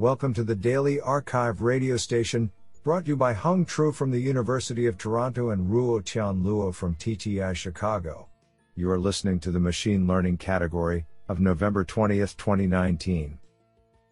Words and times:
Welcome 0.00 0.32
to 0.34 0.44
the 0.44 0.54
Daily 0.54 1.00
Archive 1.00 1.60
radio 1.60 1.96
station, 1.96 2.52
brought 2.84 3.06
to 3.06 3.08
you 3.08 3.16
by 3.16 3.32
Hung 3.32 3.64
Tru 3.64 3.90
from 3.90 4.12
the 4.12 4.20
University 4.20 4.86
of 4.86 4.96
Toronto 4.96 5.50
and 5.50 5.68
Ruo 5.68 6.04
Tian 6.04 6.44
Luo 6.44 6.72
from 6.72 6.94
TTI 6.94 7.52
Chicago. 7.56 8.28
You 8.76 8.92
are 8.92 8.98
listening 9.00 9.40
to 9.40 9.50
the 9.50 9.58
Machine 9.58 10.06
Learning 10.06 10.36
category 10.36 11.04
of 11.28 11.40
November 11.40 11.84
20th, 11.84 12.36
2019. 12.36 13.40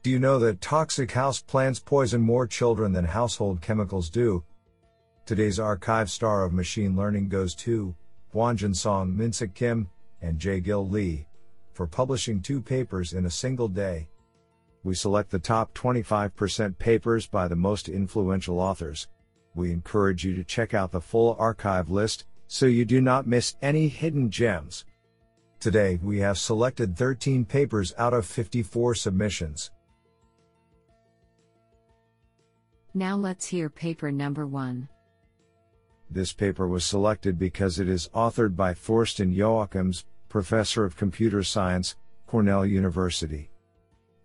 Do 0.02 0.10
you 0.10 0.18
know 0.18 0.40
that 0.40 0.60
toxic 0.60 1.12
house 1.12 1.40
plants 1.40 1.78
poison 1.78 2.20
more 2.20 2.48
children 2.48 2.92
than 2.92 3.04
household 3.04 3.60
chemicals 3.60 4.10
do? 4.10 4.42
Today's 5.24 5.60
archive 5.60 6.10
star 6.10 6.44
of 6.44 6.52
machine 6.52 6.96
learning 6.96 7.28
goes 7.28 7.54
to 7.54 7.94
Hwanjun 8.34 8.74
Song 8.74 9.14
Minseok 9.16 9.54
Kim 9.54 9.88
and 10.20 10.40
Jae 10.40 10.60
Gil 10.60 10.88
Lee 10.88 11.28
for 11.74 11.86
publishing 11.86 12.42
two 12.42 12.60
papers 12.60 13.12
in 13.12 13.26
a 13.26 13.30
single 13.30 13.68
day 13.68 14.08
we 14.86 14.94
select 14.94 15.30
the 15.30 15.38
top 15.40 15.74
25% 15.74 16.78
papers 16.78 17.26
by 17.26 17.48
the 17.48 17.56
most 17.56 17.88
influential 17.88 18.60
authors. 18.60 19.08
We 19.56 19.72
encourage 19.72 20.24
you 20.24 20.36
to 20.36 20.44
check 20.44 20.74
out 20.74 20.92
the 20.92 21.00
full 21.00 21.34
archive 21.40 21.90
list 21.90 22.24
so 22.46 22.66
you 22.66 22.84
do 22.84 23.00
not 23.00 23.26
miss 23.26 23.56
any 23.60 23.88
hidden 23.88 24.30
gems. 24.30 24.84
Today, 25.58 25.98
we 26.00 26.20
have 26.20 26.38
selected 26.38 26.96
13 26.96 27.44
papers 27.44 27.94
out 27.98 28.14
of 28.14 28.26
54 28.26 28.94
submissions. 28.94 29.72
Now 32.94 33.16
let's 33.16 33.46
hear 33.46 33.68
paper 33.68 34.12
number 34.12 34.46
one. 34.46 34.88
This 36.08 36.32
paper 36.32 36.68
was 36.68 36.84
selected 36.84 37.40
because 37.40 37.80
it 37.80 37.88
is 37.88 38.08
authored 38.14 38.54
by 38.54 38.72
Thorsten 38.72 39.34
Joachims, 39.34 40.04
Professor 40.28 40.84
of 40.84 40.96
Computer 40.96 41.42
Science, 41.42 41.96
Cornell 42.28 42.64
University. 42.64 43.50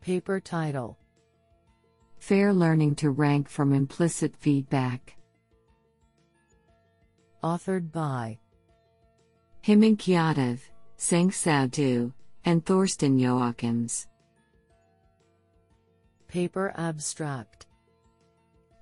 Paper 0.02 0.40
title 0.40 0.98
Fair 2.18 2.54
Learning 2.54 2.96
to 2.96 3.12
Rank 3.12 3.48
from 3.48 3.71
Implicit 3.71 4.35
Feedback. 4.35 5.16
Authored 7.44 7.91
by 7.91 8.40
Himank 9.63 9.99
Yadav, 10.07 10.60
Zhengxiao 10.98 11.70
Du, 11.70 12.12
and 12.46 12.66
Thorsten 12.66 13.20
Joachims. 13.20 14.07
Paper 16.27 16.74
Abstract 16.77 17.68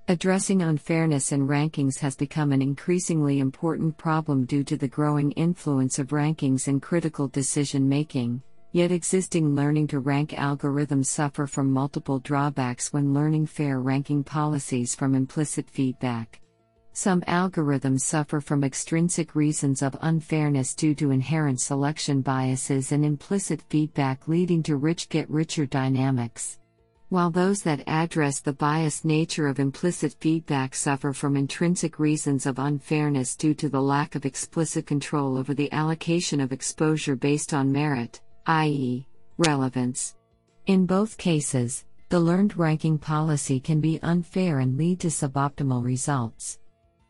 Addressing 0.08 0.62
unfairness 0.62 1.34
in 1.34 1.50
rankings 1.50 2.00
has 2.00 2.16
become 2.16 2.54
an 2.54 2.62
increasingly 2.62 3.40
important 3.40 3.98
problem 3.98 4.46
due 4.46 4.64
to 4.64 4.78
the 4.78 4.88
growing 4.88 5.34
influence 5.34 6.00
of 6.00 6.08
rankings 6.12 6.70
in 6.70 6.80
critical 6.80 7.28
decision 7.28 7.90
making. 7.90 8.42
Yet 8.72 8.92
existing 8.92 9.56
learning 9.56 9.88
to 9.88 10.00
rank 10.00 10.30
algorithms 10.30 11.08
suffer 11.08 11.48
from 11.48 11.72
multiple 11.72 12.20
drawbacks 12.20 12.94
when 12.94 13.16
learning 13.16 13.48
fair 13.48 13.80
ranking 13.80 14.24
policies 14.24 14.94
from 14.94 15.16
implicit 15.16 15.68
feedback. 15.68 16.40
Some 16.94 17.22
algorithms 17.22 18.02
suffer 18.02 18.40
from 18.40 18.64
extrinsic 18.64 19.34
reasons 19.34 19.82
of 19.82 19.98
unfairness 20.02 20.76
due 20.76 20.94
to 20.96 21.10
inherent 21.10 21.60
selection 21.60 22.22
biases 22.22 22.92
and 22.92 23.04
implicit 23.04 23.64
feedback 23.70 24.28
leading 24.28 24.62
to 24.64 24.76
rich 24.76 25.10
get 25.10 25.28
richer 25.32 25.66
dynamics. 25.66 26.60
While 27.08 27.32
those 27.32 27.64
that 27.64 27.82
address 27.88 28.40
the 28.40 28.54
biased 28.54 29.04
nature 29.04 29.48
of 29.48 29.60
implicit 29.60 30.16
feedback 30.20 30.76
suffer 30.76 31.12
from 31.12 31.36
intrinsic 31.36 31.98
reasons 31.98 32.46
of 32.46 32.60
unfairness 32.60 33.36
due 33.36 33.56
to 33.56 33.68
the 33.68 33.82
lack 33.82 34.14
of 34.14 34.28
explicit 34.28 34.86
control 34.86 35.40
over 35.40 35.56
the 35.56 35.72
allocation 35.72 36.40
of 36.40 36.52
exposure 36.52 37.16
based 37.16 37.52
on 37.52 37.72
merit 37.72 38.22
i.e., 38.50 39.06
relevance. 39.38 40.16
In 40.66 40.88
both 40.88 41.20
cases, 41.20 41.86
the 42.10 42.20
learned 42.20 42.58
ranking 42.58 42.98
policy 42.98 43.60
can 43.60 43.80
be 43.80 44.00
unfair 44.02 44.58
and 44.58 44.76
lead 44.76 45.00
to 45.02 45.08
suboptimal 45.10 45.86
results. 45.86 46.58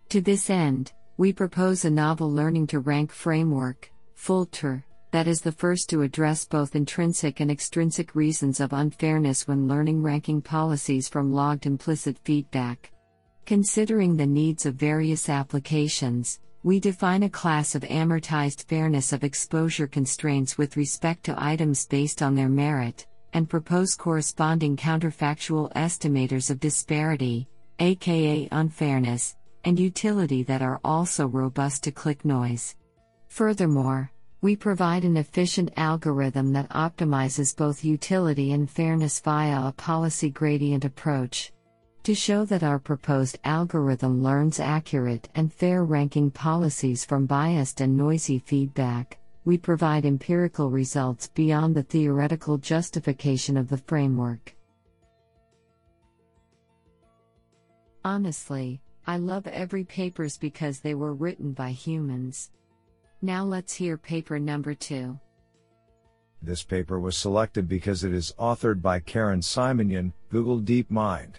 To 0.09 0.19
this 0.19 0.49
end, 0.49 0.91
we 1.15 1.31
propose 1.31 1.85
a 1.85 1.89
novel 1.89 2.29
learning 2.29 2.67
to 2.67 2.81
rank 2.81 3.13
framework, 3.13 3.89
FLTR, 4.17 4.83
that 5.11 5.29
is 5.29 5.39
the 5.39 5.53
first 5.53 5.89
to 5.91 6.01
address 6.01 6.43
both 6.43 6.75
intrinsic 6.75 7.39
and 7.39 7.49
extrinsic 7.49 8.15
reasons 8.15 8.59
of 8.59 8.73
unfairness 8.73 9.47
when 9.47 9.65
learning 9.65 10.03
ranking 10.03 10.41
policies 10.41 11.07
from 11.07 11.31
logged 11.31 11.65
implicit 11.65 12.17
feedback. 12.25 12.91
Considering 13.45 14.17
the 14.17 14.27
needs 14.27 14.65
of 14.65 14.75
various 14.75 15.29
applications, 15.29 16.41
we 16.63 16.79
define 16.79 17.23
a 17.23 17.29
class 17.29 17.73
of 17.73 17.83
amortized 17.83 18.65
fairness 18.65 19.13
of 19.13 19.23
exposure 19.23 19.87
constraints 19.87 20.57
with 20.57 20.75
respect 20.75 21.23
to 21.23 21.41
items 21.41 21.85
based 21.85 22.21
on 22.21 22.35
their 22.35 22.49
merit, 22.49 23.07
and 23.33 23.49
propose 23.49 23.95
corresponding 23.95 24.75
counterfactual 24.75 25.71
estimators 25.73 26.49
of 26.49 26.59
disparity, 26.59 27.47
aka 27.79 28.49
unfairness, 28.51 29.37
and 29.63 29.79
utility 29.79 30.43
that 30.43 30.61
are 30.61 30.81
also 30.83 31.27
robust 31.27 31.83
to 31.83 31.91
click 31.91 32.25
noise. 32.25 32.75
Furthermore, 33.29 34.11
we 34.41 34.55
provide 34.55 35.03
an 35.05 35.17
efficient 35.17 35.71
algorithm 35.77 36.51
that 36.53 36.69
optimizes 36.69 37.55
both 37.55 37.85
utility 37.85 38.51
and 38.51 38.69
fairness 38.69 39.19
via 39.19 39.67
a 39.67 39.71
policy 39.71 40.29
gradient 40.29 40.83
approach. 40.83 41.51
To 42.03 42.15
show 42.15 42.45
that 42.45 42.63
our 42.63 42.79
proposed 42.79 43.39
algorithm 43.43 44.23
learns 44.23 44.59
accurate 44.59 45.29
and 45.35 45.53
fair 45.53 45.83
ranking 45.83 46.31
policies 46.31 47.03
from 47.03 47.25
biased 47.25 47.81
and 47.81 47.97
noisy 47.97 48.39
feedback, 48.39 49.19
we 49.45 49.57
provide 49.57 50.05
empirical 50.05 50.69
results 50.69 51.27
beyond 51.27 51.75
the 51.75 51.83
theoretical 51.83 52.57
justification 52.57 53.57
of 53.57 53.67
the 53.67 53.77
framework. 53.77 54.55
Honestly, 58.05 58.81
I 59.05 59.17
love 59.17 59.45
every 59.47 59.83
papers 59.83 60.37
because 60.37 60.79
they 60.79 60.95
were 60.95 61.13
written 61.13 61.51
by 61.51 61.71
humans. 61.71 62.51
Now 63.21 63.43
let's 63.43 63.73
hear 63.73 63.97
paper 63.97 64.39
number 64.39 64.73
2. 64.73 65.19
This 66.41 66.63
paper 66.63 66.99
was 66.99 67.17
selected 67.17 67.67
because 67.67 68.05
it 68.05 68.13
is 68.13 68.33
authored 68.39 68.81
by 68.81 69.01
Karen 69.01 69.41
Simonyan, 69.41 70.13
Google 70.29 70.61
DeepMind. 70.61 71.35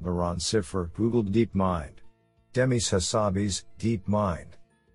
Laurent 0.00 0.38
Sifre, 0.38 0.92
Google 0.94 1.24
DeepMind. 1.24 1.92
Demis 2.52 2.90
Hassabis, 2.90 3.64
DeepMind. 3.78 4.46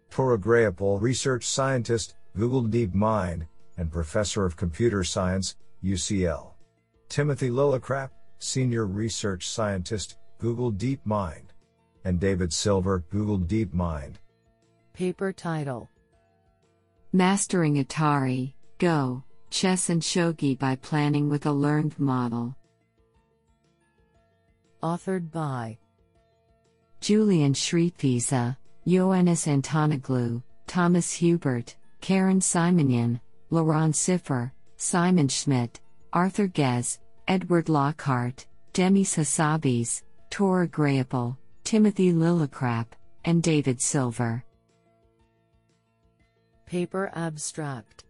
Thore 0.10 0.38
Graepel, 0.38 1.02
Research 1.02 1.46
Scientist, 1.46 2.16
Google 2.36 2.64
DeepMind, 2.64 3.48
and 3.78 3.92
Professor 3.92 4.46
of 4.46 4.58
Computer 4.58 5.04
Science, 5.04 5.56
UCL. 5.84 6.52
Timothy 7.10 7.50
Lillicrap, 7.50 8.10
Senior 8.40 8.86
Research 8.86 9.48
Scientist, 9.48 10.18
Google 10.40 10.72
DeepMind. 10.72 11.46
And 12.04 12.20
David 12.20 12.52
Silver, 12.52 13.04
Google 13.10 13.40
DeepMind. 13.40 14.16
Paper 14.94 15.32
title 15.32 15.90
Mastering 17.14 17.84
Atari, 17.84 18.54
Go, 18.78 19.24
Chess 19.50 19.90
and 19.90 20.02
Shogi 20.02 20.58
by 20.58 20.76
Planning 20.78 21.30
with 21.30 21.46
a 21.46 21.52
Learned 21.52 22.00
Model. 22.00 22.56
Authored 24.84 25.32
by 25.32 25.78
Julian 27.02 27.54
Schrittwieser, 27.54 28.58
Ioannis 28.88 29.48
Antonoglou, 29.48 30.42
Thomas 30.66 31.12
Hubert, 31.12 31.76
Karen 32.00 32.40
Simonyan, 32.40 33.20
Laurent 33.52 33.94
Sifre, 33.94 34.52
Simon 34.78 35.28
Schmidt, 35.28 35.80
Arthur 36.14 36.48
Guez, 36.48 37.00
Edward 37.28 37.70
Lockhart, 37.70 38.48
Demis 38.74 39.16
Hassabis, 39.16 40.02
Thore 40.32 40.68
Graepel, 40.68 41.38
Timothy 41.64 42.12
Lillicrap, 42.12 42.88
and 43.26 43.44
David 43.44 43.80
Silver. 43.80 44.44
Paper 46.66 47.12
Abstract 47.14 48.06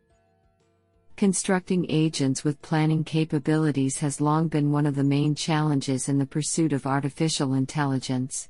Constructing 1.21 1.85
agents 1.87 2.43
with 2.43 2.63
planning 2.63 3.03
capabilities 3.03 4.00
has 4.00 4.19
long 4.19 4.47
been 4.47 4.71
one 4.71 4.88
of 4.88 4.95
the 4.95 5.03
main 5.03 5.35
challenges 5.35 6.09
in 6.09 6.18
the 6.18 6.25
pursuit 6.25 6.73
of 6.73 6.88
artificial 6.88 7.53
intelligence. 7.53 8.50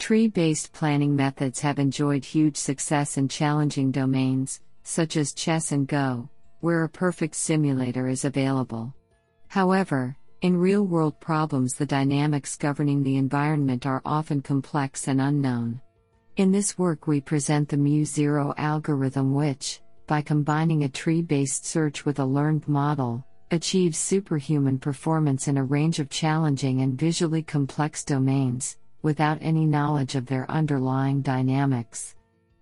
Tree 0.00 0.26
based 0.26 0.72
planning 0.72 1.14
methods 1.14 1.60
have 1.60 1.78
enjoyed 1.78 2.24
huge 2.24 2.56
success 2.56 3.18
in 3.18 3.28
challenging 3.28 3.92
domains, 3.92 4.62
such 4.82 5.16
as 5.16 5.32
chess 5.32 5.70
and 5.70 5.86
Go, 5.86 6.28
where 6.58 6.82
a 6.82 6.88
perfect 6.88 7.36
simulator 7.36 8.08
is 8.08 8.24
available. 8.24 8.92
However, 9.46 10.16
in 10.40 10.56
real 10.56 10.84
world 10.84 11.20
problems, 11.20 11.74
the 11.74 11.86
dynamics 11.86 12.56
governing 12.56 13.04
the 13.04 13.16
environment 13.16 13.86
are 13.86 14.02
often 14.04 14.42
complex 14.42 15.06
and 15.06 15.20
unknown. 15.20 15.80
In 16.36 16.50
this 16.50 16.76
work, 16.76 17.06
we 17.06 17.20
present 17.20 17.68
the 17.68 17.76
MuZero 17.76 18.54
algorithm, 18.56 19.34
which, 19.34 19.82
by 20.08 20.22
combining 20.22 20.82
a 20.82 20.88
tree 20.88 21.22
based 21.22 21.64
search 21.64 22.04
with 22.04 22.18
a 22.18 22.24
learned 22.24 22.66
model, 22.66 23.24
achieves 23.52 23.96
superhuman 23.96 24.78
performance 24.78 25.46
in 25.46 25.56
a 25.56 25.62
range 25.64 26.00
of 26.00 26.10
challenging 26.10 26.80
and 26.80 26.98
visually 26.98 27.42
complex 27.42 28.02
domains, 28.04 28.78
without 29.02 29.38
any 29.40 29.64
knowledge 29.64 30.16
of 30.16 30.26
their 30.26 30.50
underlying 30.50 31.22
dynamics. 31.22 32.16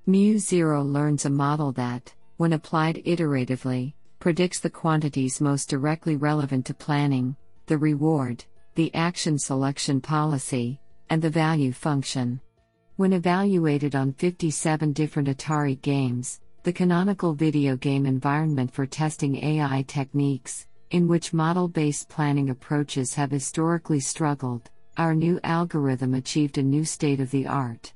MuZero 0.06 0.84
learns 0.84 1.24
a 1.24 1.30
model 1.30 1.72
that, 1.72 2.12
when 2.36 2.52
applied 2.52 3.02
iteratively, 3.06 3.94
predicts 4.18 4.60
the 4.60 4.70
quantities 4.70 5.40
most 5.40 5.70
directly 5.70 6.16
relevant 6.16 6.66
to 6.66 6.74
planning, 6.74 7.36
the 7.66 7.78
reward, 7.78 8.44
the 8.74 8.94
action 8.94 9.38
selection 9.38 10.00
policy, 10.00 10.80
and 11.10 11.22
the 11.22 11.30
value 11.30 11.72
function. 11.72 12.40
When 12.96 13.12
evaluated 13.12 13.94
on 13.94 14.12
57 14.14 14.92
different 14.92 15.28
Atari 15.28 15.80
games, 15.80 16.40
the 16.66 16.72
canonical 16.72 17.32
video 17.32 17.76
game 17.76 18.04
environment 18.04 18.74
for 18.74 18.86
testing 18.86 19.36
AI 19.36 19.84
techniques, 19.86 20.66
in 20.90 21.06
which 21.06 21.32
model 21.32 21.68
based 21.68 22.08
planning 22.08 22.50
approaches 22.50 23.14
have 23.14 23.30
historically 23.30 24.00
struggled, 24.00 24.68
our 24.96 25.14
new 25.14 25.38
algorithm 25.44 26.14
achieved 26.14 26.58
a 26.58 26.62
new 26.64 26.84
state 26.84 27.20
of 27.20 27.30
the 27.30 27.46
art. 27.46 27.94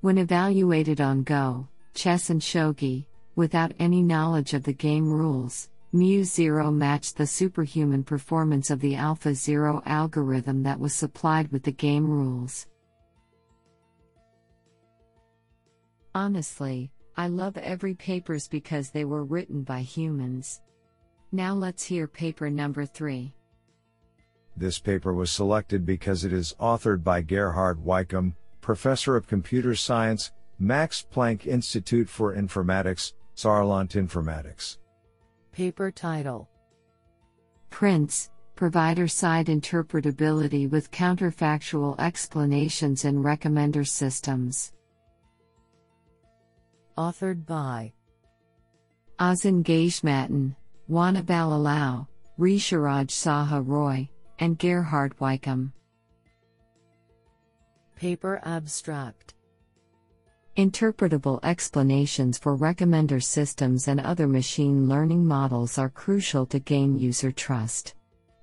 When 0.00 0.18
evaluated 0.18 1.00
on 1.00 1.22
Go, 1.22 1.68
chess, 1.94 2.30
and 2.30 2.40
shogi, 2.40 3.06
without 3.36 3.70
any 3.78 4.02
knowledge 4.02 4.52
of 4.52 4.64
the 4.64 4.72
game 4.72 5.08
rules, 5.08 5.68
Mu 5.92 6.24
Zero 6.24 6.72
matched 6.72 7.16
the 7.16 7.26
superhuman 7.26 8.02
performance 8.02 8.68
of 8.68 8.80
the 8.80 8.96
Alpha 8.96 9.32
Zero 9.32 9.80
algorithm 9.86 10.64
that 10.64 10.80
was 10.80 10.92
supplied 10.92 11.52
with 11.52 11.62
the 11.62 11.70
game 11.70 12.04
rules. 12.04 12.66
Honestly, 16.16 16.90
I 17.18 17.26
love 17.26 17.56
every 17.56 17.94
papers 17.94 18.46
because 18.46 18.90
they 18.90 19.04
were 19.04 19.24
written 19.24 19.64
by 19.64 19.80
humans. 19.80 20.62
Now 21.32 21.52
let's 21.52 21.82
hear 21.82 22.06
paper 22.06 22.48
number 22.48 22.86
3. 22.86 23.34
This 24.56 24.78
paper 24.78 25.12
was 25.12 25.32
selected 25.32 25.84
because 25.84 26.24
it 26.24 26.32
is 26.32 26.54
authored 26.60 27.02
by 27.02 27.22
Gerhard 27.22 27.84
Weikum, 27.84 28.34
Professor 28.60 29.16
of 29.16 29.26
Computer 29.26 29.74
Science, 29.74 30.30
Max 30.60 31.04
Planck 31.12 31.44
Institute 31.44 32.08
for 32.08 32.36
Informatics, 32.36 33.14
Saarland 33.34 33.90
Informatics. 33.90 34.78
Paper 35.50 35.90
title 35.90 36.48
Prince 37.68 38.30
Provider 38.54 39.08
side 39.08 39.46
interpretability 39.46 40.70
with 40.70 40.92
counterfactual 40.92 41.98
explanations 41.98 43.04
in 43.04 43.24
recommender 43.24 43.86
systems. 43.86 44.72
Authored 46.98 47.46
by 47.46 47.92
Azin 49.20 49.62
Ghazimatin, 49.62 50.56
Oana 50.90 51.22
Balalau, 51.22 52.08
Rishiraj 52.40 53.06
Saha 53.10 53.64
Roy, 53.64 54.08
and 54.40 54.58
Gerhard 54.58 55.16
Weikum. 55.20 55.70
Paper 57.94 58.40
Abstract 58.44 59.34
Interpretable 60.56 61.38
explanations 61.44 62.36
for 62.36 62.58
recommender 62.58 63.22
systems 63.22 63.86
and 63.86 64.00
other 64.00 64.26
machine 64.26 64.88
learning 64.88 65.24
models 65.24 65.78
are 65.78 65.90
crucial 65.90 66.46
to 66.46 66.58
gain 66.58 66.98
user 66.98 67.30
trust. 67.30 67.94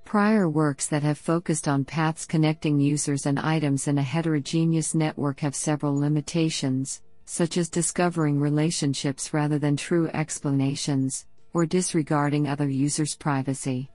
Prior 0.05 0.47
works 0.47 0.87
that 0.87 1.03
have 1.03 1.17
focused 1.17 1.67
on 1.67 1.83
paths 1.83 2.25
connecting 2.25 2.79
users 2.79 3.25
and 3.25 3.37
items 3.37 3.89
in 3.89 3.97
a 3.97 4.01
heterogeneous 4.01 4.95
network 4.95 5.41
have 5.41 5.55
several 5.55 5.93
limitations 5.93 7.01
such 7.25 7.57
as 7.57 7.69
discovering 7.69 8.39
relationships 8.39 9.33
rather 9.33 9.59
than 9.59 9.75
true 9.75 10.07
explanations, 10.13 11.25
or 11.53 11.65
disregarding 11.65 12.47
other 12.47 12.69
users' 12.69 13.15
privacy. 13.15 13.89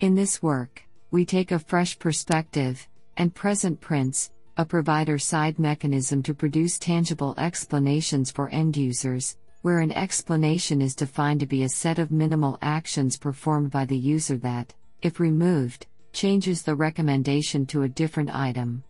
In 0.00 0.14
this 0.14 0.42
work, 0.42 0.82
we 1.10 1.24
take 1.24 1.52
a 1.52 1.58
fresh 1.58 1.98
perspective, 1.98 2.88
and 3.16 3.34
present 3.34 3.80
Prince, 3.80 4.30
a 4.56 4.64
provider 4.64 5.18
side 5.18 5.58
mechanism 5.58 6.22
to 6.22 6.34
produce 6.34 6.78
tangible 6.78 7.34
explanations 7.38 8.30
for 8.30 8.48
end 8.50 8.76
users, 8.76 9.36
where 9.62 9.78
an 9.78 9.92
explanation 9.92 10.82
is 10.82 10.94
defined 10.94 11.40
to 11.40 11.46
be 11.46 11.62
a 11.62 11.68
set 11.68 11.98
of 11.98 12.10
minimal 12.10 12.58
actions 12.62 13.16
performed 13.16 13.70
by 13.70 13.84
the 13.84 13.96
user 13.96 14.36
that, 14.36 14.74
if 15.02 15.20
removed, 15.20 15.86
changes 16.12 16.62
the 16.62 16.74
recommendation 16.74 17.64
to 17.64 17.82
a 17.82 17.88
different 17.88 18.34
item. 18.34 18.82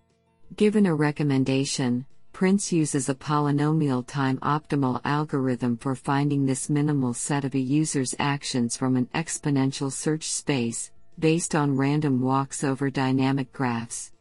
Given 0.57 0.87
a 0.87 0.95
recommendation, 0.95 2.07
Prince 2.33 2.73
uses 2.73 3.09
a 3.09 3.15
polynomial 3.15 4.07
time 4.07 4.39
optimal 4.39 5.01
algorithm 5.05 5.77
for 5.77 5.95
finding 5.95 6.47
this 6.47 6.71
minimal 6.71 7.13
set 7.13 7.45
of 7.45 7.55
a 7.55 7.59
user's 7.59 8.15
actions 8.19 8.77
from 8.77 8.97
an 8.97 9.07
exponential 9.15 9.93
search 9.93 10.31
space, 10.31 10.91
based 11.19 11.55
on 11.55 11.77
random 11.77 12.23
walks 12.23 12.65
over 12.65 12.91
dynamic 12.91 13.53
graphs. 13.53 14.13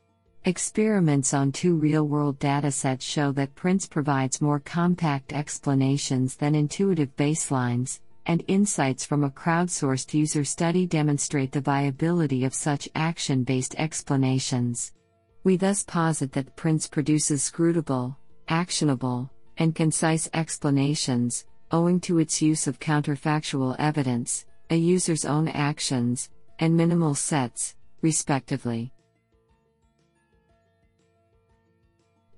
Experiments 0.44 1.34
on 1.34 1.52
two 1.52 1.76
real 1.76 2.06
world 2.08 2.38
datasets 2.38 3.02
show 3.02 3.32
that 3.32 3.56
Prince 3.56 3.88
provides 3.88 4.42
more 4.42 4.60
compact 4.60 5.32
explanations 5.32 6.36
than 6.36 6.54
intuitive 6.54 7.16
baselines, 7.16 8.02
and 8.26 8.44
insights 8.48 9.06
from 9.06 9.24
a 9.24 9.30
crowdsourced 9.30 10.14
user 10.14 10.44
study 10.44 10.86
demonstrate 10.86 11.54
the 11.54 11.62
viability 11.62 12.44
of 12.44 12.54
such 12.54 12.90
action 12.94 13.44
based 13.44 13.74
explanations. 13.78 14.92
We 15.44 15.58
thus 15.58 15.84
posit 15.84 16.32
that 16.34 16.56
Prince 16.56 16.88
produces 16.88 17.42
scrutable, 17.42 18.16
actionable, 18.48 19.32
and 19.58 19.74
concise 19.74 20.30
explanations, 20.34 21.46
owing 21.72 22.00
to 22.02 22.20
its 22.20 22.42
use 22.42 22.68
of 22.68 22.80
counterfactual 22.80 23.76
evidence, 23.80 24.46
a 24.70 24.76
user's 24.76 25.26
own 25.26 25.48
actions, 25.48 26.30
and 26.60 26.78
minimal 26.78 27.16
sets, 27.16 27.76
respectively. 28.02 28.94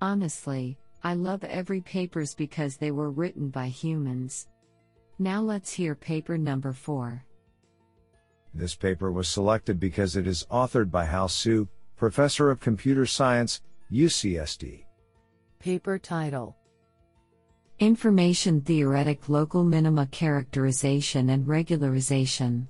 Honestly, 0.01 0.77
I 1.03 1.13
love 1.13 1.43
every 1.43 1.81
papers 1.81 2.33
because 2.33 2.77
they 2.77 2.91
were 2.91 3.11
written 3.11 3.49
by 3.49 3.67
humans. 3.67 4.47
Now 5.19 5.41
let's 5.41 5.73
hear 5.73 5.93
paper 5.93 6.37
number 6.37 6.71
4. 6.71 7.23
This 8.53 8.75
paper 8.75 9.11
was 9.11 9.27
selected 9.27 9.79
because 9.79 10.15
it 10.15 10.25
is 10.25 10.45
authored 10.49 10.89
by 10.89 11.05
Hao 11.05 11.27
Su, 11.27 11.67
Professor 11.95 12.49
of 12.49 12.59
Computer 12.59 13.05
Science, 13.05 13.61
UCSD. 13.91 14.85
Paper 15.59 15.97
title 15.97 16.57
Information 17.79 18.61
Theoretic 18.61 19.29
Local 19.29 19.63
Minima 19.63 20.07
Characterization 20.07 21.29
and 21.29 21.45
Regularization. 21.45 22.67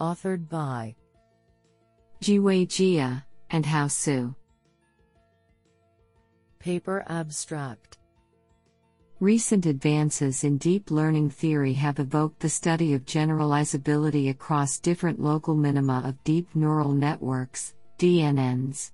Authored 0.00 0.48
by 0.48 0.94
Zhiwei 2.22 2.66
Jia 2.66 3.24
and 3.50 3.64
Hao 3.64 3.86
Su. 3.86 4.34
Paper 6.58 7.04
Abstract 7.06 7.98
Recent 9.20 9.66
advances 9.66 10.44
in 10.44 10.56
deep 10.56 10.90
learning 10.90 11.28
theory 11.28 11.74
have 11.74 11.98
evoked 11.98 12.40
the 12.40 12.48
study 12.48 12.94
of 12.94 13.04
generalizability 13.04 14.30
across 14.30 14.78
different 14.78 15.20
local 15.20 15.54
minima 15.54 16.00
of 16.06 16.24
deep 16.24 16.48
neural 16.54 16.94
networks, 16.94 17.74
DNNs. 17.98 18.92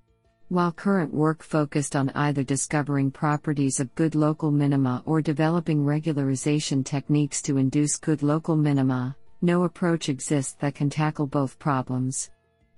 While 0.48 0.72
current 0.72 1.14
work 1.14 1.44
focused 1.44 1.94
on 1.94 2.10
either 2.16 2.42
discovering 2.42 3.12
properties 3.12 3.78
of 3.78 3.94
good 3.94 4.16
local 4.16 4.50
minima 4.50 5.00
or 5.06 5.22
developing 5.22 5.84
regularization 5.84 6.84
techniques 6.84 7.40
to 7.42 7.56
induce 7.56 7.96
good 7.96 8.24
local 8.24 8.56
minima, 8.56 9.14
no 9.42 9.62
approach 9.62 10.08
exists 10.08 10.56
that 10.58 10.74
can 10.74 10.90
tackle 10.90 11.28
both 11.28 11.56
problems. 11.60 12.30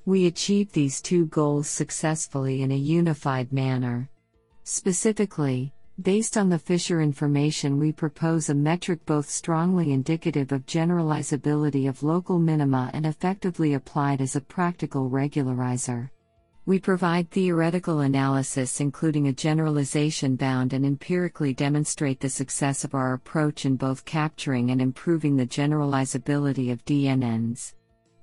We 0.05 0.27
achieve 0.27 0.71
these 0.71 1.01
two 1.01 1.25
goals 1.25 1.67
successfully 1.67 2.61
in 2.61 2.73
a 2.73 2.77
unified 2.77 3.55
manner. 3.55 4.11
Specifically, 4.65 5.73
Based 6.03 6.37
on 6.37 6.49
the 6.49 6.61
Fisher 6.61 7.01
information, 7.01 7.77
we 7.77 7.91
propose 7.91 8.49
a 8.49 8.55
metric 8.55 9.05
both 9.05 9.29
strongly 9.29 9.93
indicative 9.93 10.53
of 10.53 10.65
generalizability 10.65 11.89
of 11.89 12.05
local 12.05 12.39
minima 12.39 12.89
and 12.93 13.05
effectively 13.05 13.75
applied 13.75 14.21
as 14.21 14.37
a 14.37 14.41
practical 14.41 15.11
regularizer. 15.11 16.09
We 16.67 16.79
provide 16.79 17.33
theoretical 17.33 18.01
analysis, 18.01 18.81
including 18.81 19.27
a 19.27 19.33
generalization 19.33 20.37
bound, 20.37 20.73
and 20.73 20.87
empirically 20.87 21.53
demonstrate 21.53 22.21
the 22.21 22.29
success 22.29 22.85
of 22.85 22.95
our 22.95 23.15
approach 23.15 23.65
in 23.65 23.75
both 23.75 24.05
capturing 24.05 24.71
and 24.71 24.81
improving 24.81 25.35
the 25.35 25.47
generalizability 25.49 26.71
of 26.71 26.85
DNNs. 26.85 27.75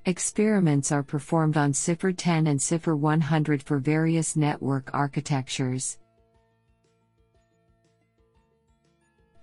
Experiments 0.06 0.94
are 0.94 1.04
performed 1.04 1.58
on 1.58 1.74
CIFAR 1.74 2.14
10 2.16 2.48
and 2.48 2.60
CIFAR 2.62 2.98
100 2.98 3.62
for 3.64 3.80
various 3.80 4.38
network 4.38 4.92
architectures. 4.94 5.98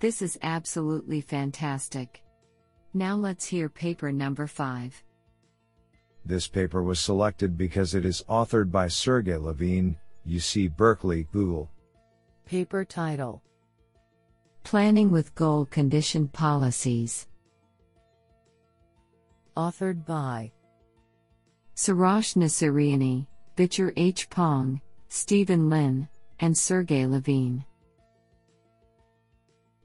This 0.03 0.21
is 0.21 0.37
absolutely 0.43 1.21
fantastic. 1.21 2.25
Now 2.93 3.15
let's 3.15 3.47
hear 3.47 3.69
paper 3.69 4.11
number 4.11 4.49
5. 4.49 5.01
This 6.25 6.49
paper 6.49 6.83
was 6.83 6.99
selected 6.99 7.57
because 7.57 7.95
it 7.95 8.05
is 8.05 8.25
authored 8.29 8.73
by 8.73 8.89
Sergey 8.89 9.37
Levine, 9.37 9.97
UC 10.29 10.77
Berkeley, 10.77 11.29
Google. 11.31 11.71
Paper 12.47 12.85
title 12.85 13.45
Planning 14.65 15.13
with 15.13 15.37
Goal 15.37 15.67
Conditioned 15.67 16.33
Policies. 16.33 17.29
Authored 19.57 20.05
by 20.05 20.51
Soroush 21.77 22.35
Nasiriany, 22.35 23.29
Vitchyr 23.57 23.93
H. 23.97 24.29
Pong, 24.31 24.81
Stephen 25.09 25.71
Lin, 25.71 26.09
and 26.41 26.59
Sergey 26.59 27.07
Levine. 27.07 27.65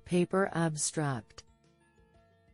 Paper 0.07 0.49
Abstract 0.53 1.43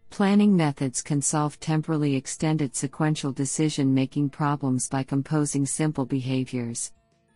Planning 0.10 0.57
methods 0.57 1.03
can 1.03 1.22
solve 1.22 1.60
temporally 1.60 2.15
extended 2.15 2.75
sequential 2.75 3.31
decision 3.31 3.93
making 3.93 4.29
problems 4.29 4.89
by 4.89 5.03
composing 5.03 5.63
simple 5.67 6.03
behaviors. 6.03 6.93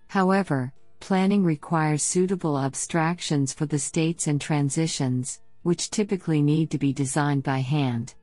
However, 0.07 0.73
planning 0.99 1.43
requires 1.43 2.01
suitable 2.01 2.57
abstractions 2.57 3.53
for 3.53 3.67
the 3.67 3.77
states 3.77 4.25
and 4.25 4.41
transitions, 4.41 5.39
which 5.61 5.91
typically 5.91 6.41
need 6.41 6.71
to 6.71 6.79
be 6.79 6.93
designed 6.93 7.43
by 7.43 7.59
hand. 7.59 8.15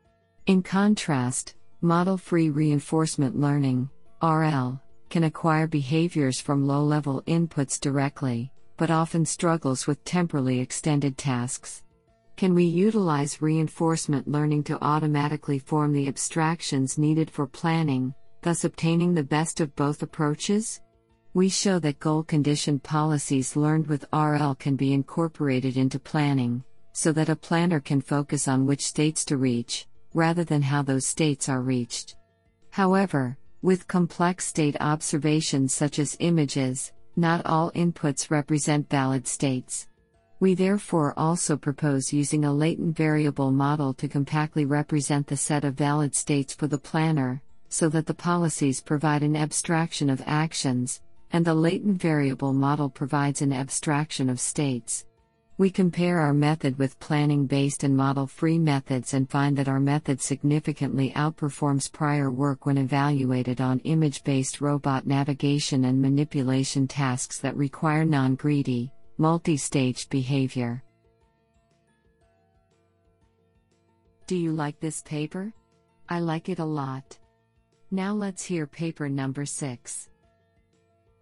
In 0.47 0.65
contrast, 0.65 1.55
model 1.81 2.19
free 2.19 2.51
reinforcement 2.51 3.39
learning, 3.39 3.89
RL, 4.21 4.83
can 5.11 5.23
acquire 5.23 5.69
behaviors 5.69 6.41
from 6.41 6.67
low 6.67 6.83
level 6.83 7.23
inputs 7.29 7.79
directly, 7.79 8.51
but 8.77 8.91
often 8.91 9.25
struggles 9.25 9.87
with 9.87 10.05
temporally 10.05 10.59
extended 10.59 11.17
tasks. 11.17 11.84
Can 12.37 12.53
we 12.55 12.65
utilize 12.65 13.41
reinforcement 13.41 14.27
learning 14.27 14.65
to 14.65 14.83
automatically 14.85 15.61
form 15.61 15.93
the 15.93 16.09
abstractions 16.09 16.99
needed 16.99 17.31
for 17.31 17.47
planning, 17.47 18.13
thus 18.43 18.65
obtaining 18.65 19.15
the 19.15 19.23
best 19.23 19.61
of 19.61 19.77
both 19.77 20.03
approaches? 20.03 20.81
We 21.33 21.49
show 21.49 21.79
that 21.79 22.01
goal 22.01 22.25
conditioned 22.25 22.83
policies 22.83 23.55
learned 23.55 23.87
with 23.87 24.07
RL 24.13 24.57
can 24.57 24.75
be 24.75 24.93
incorporated 24.93 25.77
into 25.77 26.01
planning, 26.01 26.65
so 26.93 27.13
that 27.13 27.29
a 27.29 27.37
planner 27.37 27.79
can 27.79 28.01
focus 28.01 28.49
on 28.49 28.67
which 28.67 28.85
states 28.85 29.25
to 29.27 29.37
reach, 29.37 29.87
rather 30.13 30.43
than 30.43 30.63
how 30.63 30.83
those 30.83 31.07
states 31.07 31.49
are 31.49 31.63
reached. 31.63 32.17
However, 32.71 33.39
with 33.63 33.87
complex 33.87 34.45
state 34.45 34.77
observations 34.81 35.73
such 35.73 36.01
as 36.01 36.17
images, 36.19 36.93
not 37.17 37.47
all 37.47 37.71
inputs 37.73 38.31
represent 38.31 38.91
valid 38.91 39.29
states. 39.29 39.87
We 40.45 40.53
therefore 40.53 41.19
also 41.19 41.57
propose 41.57 42.13
using 42.13 42.45
a 42.45 42.53
latent 42.53 42.95
variable 42.95 43.51
model 43.51 43.95
to 43.95 44.07
compactly 44.07 44.67
represent 44.67 45.27
the 45.27 45.39
set 45.39 45.65
of 45.65 45.73
valid 45.73 46.15
states 46.15 46.53
for 46.53 46.67
the 46.67 46.77
planner, 46.77 47.41
so 47.71 47.89
that 47.89 48.05
the 48.05 48.13
policies 48.13 48.83
provide 48.83 49.23
an 49.23 49.37
abstraction 49.37 50.11
of 50.11 50.23
actions, 50.27 51.01
and 51.33 51.47
the 51.47 51.55
latent 51.55 51.99
variable 51.99 52.53
model 52.53 52.91
provides 52.91 53.41
an 53.41 53.55
abstraction 53.55 54.29
of 54.29 54.39
states. 54.39 55.07
We 55.57 55.71
compare 55.71 56.19
our 56.19 56.35
method 56.35 56.79
with 56.79 57.01
planning 57.01 57.47
based 57.47 57.83
and 57.83 57.97
model 57.97 58.27
free 58.27 58.59
methods 58.59 59.15
and 59.15 59.31
find 59.31 59.57
that 59.57 59.69
our 59.69 59.81
method 59.81 60.21
significantly 60.21 61.11
outperforms 61.17 61.91
prior 61.91 62.31
work 62.31 62.67
when 62.67 62.77
evaluated 62.77 63.63
on 63.63 63.79
image 63.85 64.23
based 64.25 64.61
robot 64.61 65.07
navigation 65.07 65.87
and 65.87 66.03
manipulation 66.03 66.87
tasks 66.87 67.39
that 67.39 67.57
require 67.57 68.05
non 68.05 68.35
greedy, 68.35 68.93
multi 69.17 69.57
staged 69.57 70.11
behavior. 70.11 70.83
Do 74.27 74.37
you 74.37 74.53
like 74.53 74.81
this 74.81 75.03
paper? 75.03 75.53
I 76.09 76.21
like 76.21 76.49
it 76.49 76.59
a 76.59 76.65
lot. 76.65 77.19
Now 77.91 78.13
let's 78.15 78.45
hear 78.45 78.67
paper 78.67 79.09
number 79.09 79.45
6. 79.45 80.09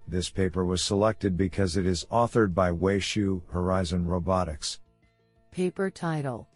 This 0.08 0.30
paper 0.30 0.64
was 0.64 0.82
selected 0.82 1.36
because 1.36 1.76
it 1.76 1.86
is 1.86 2.06
authored 2.10 2.54
by 2.54 2.72
Wei 2.72 2.98
Xu, 2.98 3.42
Horizon 3.50 4.06
Robotics. 4.06 4.80
Paper 5.50 5.90
title 5.90 6.48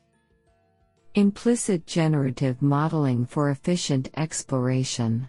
Implicit 1.15 1.87
Generative 1.87 2.61
Modeling 2.61 3.25
for 3.27 3.51
Efficient 3.51 4.11
Exploration. 4.17 5.29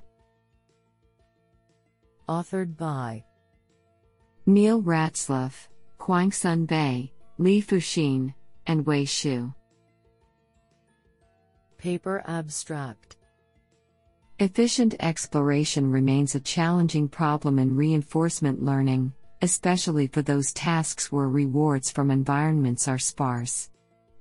Authored 2.28 2.76
by 2.78 3.24
Neale 4.46 4.82
Ratzlaff, 4.82 5.68
Sun 6.08 6.66
Bei, 6.68 7.12
Li 7.38 7.62
Fuxin, 7.62 8.34
and 8.66 8.86
Wei 8.86 9.04
Xu. 9.04 9.54
Paper 11.78 12.24
Abstract 12.26 13.18
Efficient 14.40 14.96
exploration 15.02 15.92
remains 15.92 16.34
a 16.34 16.40
challenging 16.40 17.10
problem 17.10 17.60
in 17.60 17.76
reinforcement 17.76 18.64
learning, 18.64 19.12
especially 19.42 20.08
for 20.08 20.22
those 20.22 20.54
tasks 20.54 21.12
where 21.12 21.28
rewards 21.28 21.92
from 21.92 22.10
environments 22.10 22.88
are 22.88 22.98
sparse. 22.98 23.70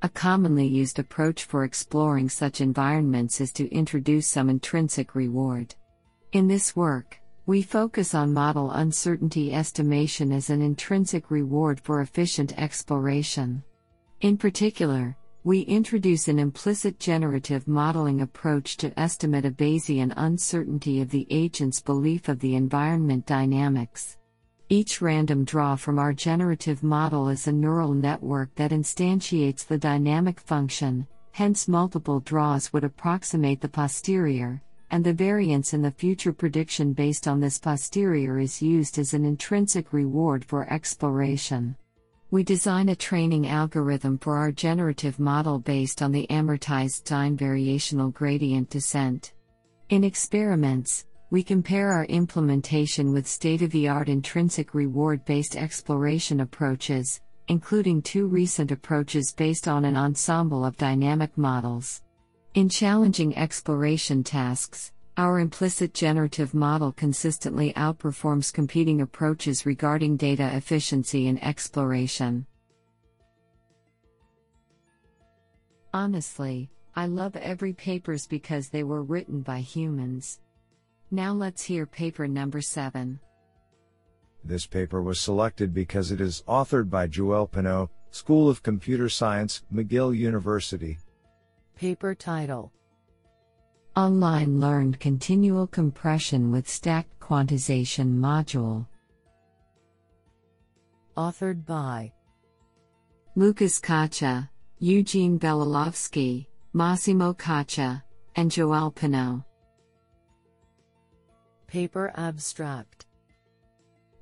A 0.02 0.09
commonly 0.09 0.66
used 0.66 0.99
approach 0.99 1.45
for 1.45 1.62
exploring 1.62 2.28
such 2.28 2.61
environments 2.61 3.40
is 3.40 3.52
to 3.52 3.73
introduce 3.73 4.26
some 4.26 4.50
intrinsic 4.50 5.14
reward. 5.14 5.76
In 6.33 6.49
this 6.49 6.75
work, 6.75 7.21
we 7.47 7.62
focus 7.62 8.12
on 8.12 8.35
model 8.35 8.73
uncertainty 8.73 9.55
estimation 9.55 10.33
as 10.33 10.50
an 10.50 10.61
intrinsic 10.61 11.31
reward 11.31 11.81
for 11.81 12.00
efficient 12.00 12.53
exploration. 12.59 13.62
In 14.21 14.37
particular, 14.37 15.17
we 15.45 15.61
introduce 15.61 16.26
an 16.26 16.41
implicit 16.41 16.99
generative 16.99 17.69
modeling 17.69 18.23
approach 18.23 18.76
to 18.79 18.99
estimate 18.99 19.45
a 19.45 19.50
Bayesian 19.53 20.12
uncertainty 20.17 21.00
of 21.00 21.09
the 21.11 21.25
agent's 21.31 21.81
belief 21.81 22.29
of 22.29 22.41
the 22.41 22.57
environment 22.57 23.26
dynamics. 23.26 24.19
Each 24.69 25.00
random 25.00 25.45
draw 25.45 25.76
from 25.76 26.00
our 26.00 26.12
generative 26.12 26.83
model 26.83 27.29
is 27.29 27.47
a 27.47 27.53
neural 27.53 27.95
network 27.95 28.53
that 28.57 28.73
instantiates 28.73 29.65
the 29.65 29.79
dynamic 29.79 30.41
function, 30.41 31.07
hence, 31.31 31.69
multiple 31.69 32.19
draws 32.19 32.73
would 32.73 32.83
approximate 32.83 33.61
the 33.61 33.69
posterior, 33.69 34.61
and 34.90 35.05
the 35.05 35.12
variance 35.12 35.75
in 35.75 35.83
the 35.83 35.90
future 35.90 36.33
prediction 36.33 36.93
based 36.93 37.26
on 37.26 37.40
this 37.40 37.59
posterior 37.59 38.38
is 38.38 38.62
used 38.62 38.99
as 38.99 39.14
an 39.14 39.25
intrinsic 39.25 39.93
reward 39.93 40.45
for 40.45 40.73
exploration. 40.73 41.76
We 42.31 42.43
design 42.43 42.88
a 42.88 42.97
training 42.97 43.47
algorithm 43.47 44.19
for 44.19 44.37
our 44.37 44.50
generative 44.50 45.21
model 45.21 45.59
based 45.59 46.02
on 46.02 46.12
the 46.12 46.26
amortized 46.28 46.97
Stein 47.07 47.37
variational 47.37 48.12
gradient 48.12 48.71
descent. 48.71 49.33
In 49.90 50.02
experiments, 50.02 51.07
we 51.31 51.43
compare 51.43 51.90
our 51.93 52.05
implementation 52.07 53.12
with 53.12 53.26
state 53.26 53.62
of 53.62 53.71
the 53.71 53.88
art 53.88 54.09
intrinsic 54.09 54.75
reward 54.75 55.25
based 55.25 55.57
exploration 55.57 56.40
approaches, 56.40 57.21
including 57.49 58.02
two 58.02 58.26
recent 58.26 58.73
approaches 58.73 59.33
based 59.33 59.69
on 59.69 59.85
an 59.85 59.97
ensemble 59.97 60.64
of 60.64 60.76
dynamic 60.76 61.37
models. 61.38 62.02
In 62.57 62.71
challenging 62.71 63.37
exploration 63.37 64.25
tasks, 64.25 64.91
our 65.19 65.41
implicit 65.41 65.93
generative 65.93 66.55
model 66.55 66.91
consistently 66.91 67.75
outperforms 67.75 68.51
competing 68.51 69.03
approaches 69.03 69.67
regarding 69.67 70.17
data 70.17 70.57
efficiency 70.57 71.29
and 71.29 71.43
exploration. 71.45 72.47
Honestly, 75.93 76.71
I 76.95 77.05
love 77.05 77.37
every 77.37 77.75
papers 77.75 78.27
because 78.27 78.71
they 78.71 78.85
were 78.85 79.03
written 79.03 79.43
by 79.43 79.61
humans. 79.61 80.41
Now 81.11 81.35
let's 81.35 81.63
hear 81.63 81.85
paper 81.85 82.27
number 82.27 82.63
7. 82.63 83.21
This 84.45 84.67
paper 84.67 85.03
was 85.03 85.21
selected 85.21 85.75
because 85.75 86.11
it 86.11 86.23
is 86.23 86.43
authored 86.49 86.89
by 86.89 87.07
Joelle 87.07 87.51
Pineau, 87.51 87.91
School 88.13 88.49
of 88.49 88.63
Computer 88.63 89.11
Science, 89.11 89.63
McGill 89.71 90.17
University. 90.17 90.97
Paper 91.76 92.14
title 92.14 92.73
Online 93.97 94.59
learned 94.59 94.99
continual 94.99 95.66
compression 95.66 96.50
with 96.50 96.66
stacked 96.66 97.21
quantization 97.21 98.18
module. 98.18 98.87
Authored 101.18 101.66
by 101.66 102.12
Lucas 103.35 103.78
Caccia, 103.78 104.49
Eugene 104.78 105.38
Belilovsky, 105.38 106.47
Massimo 106.73 107.35
Caccia, 107.35 108.02
and 108.37 108.50
Joelle 108.50 108.95
Pineau. 108.95 109.45
Paper 111.66 112.11
Abstract 112.16 113.04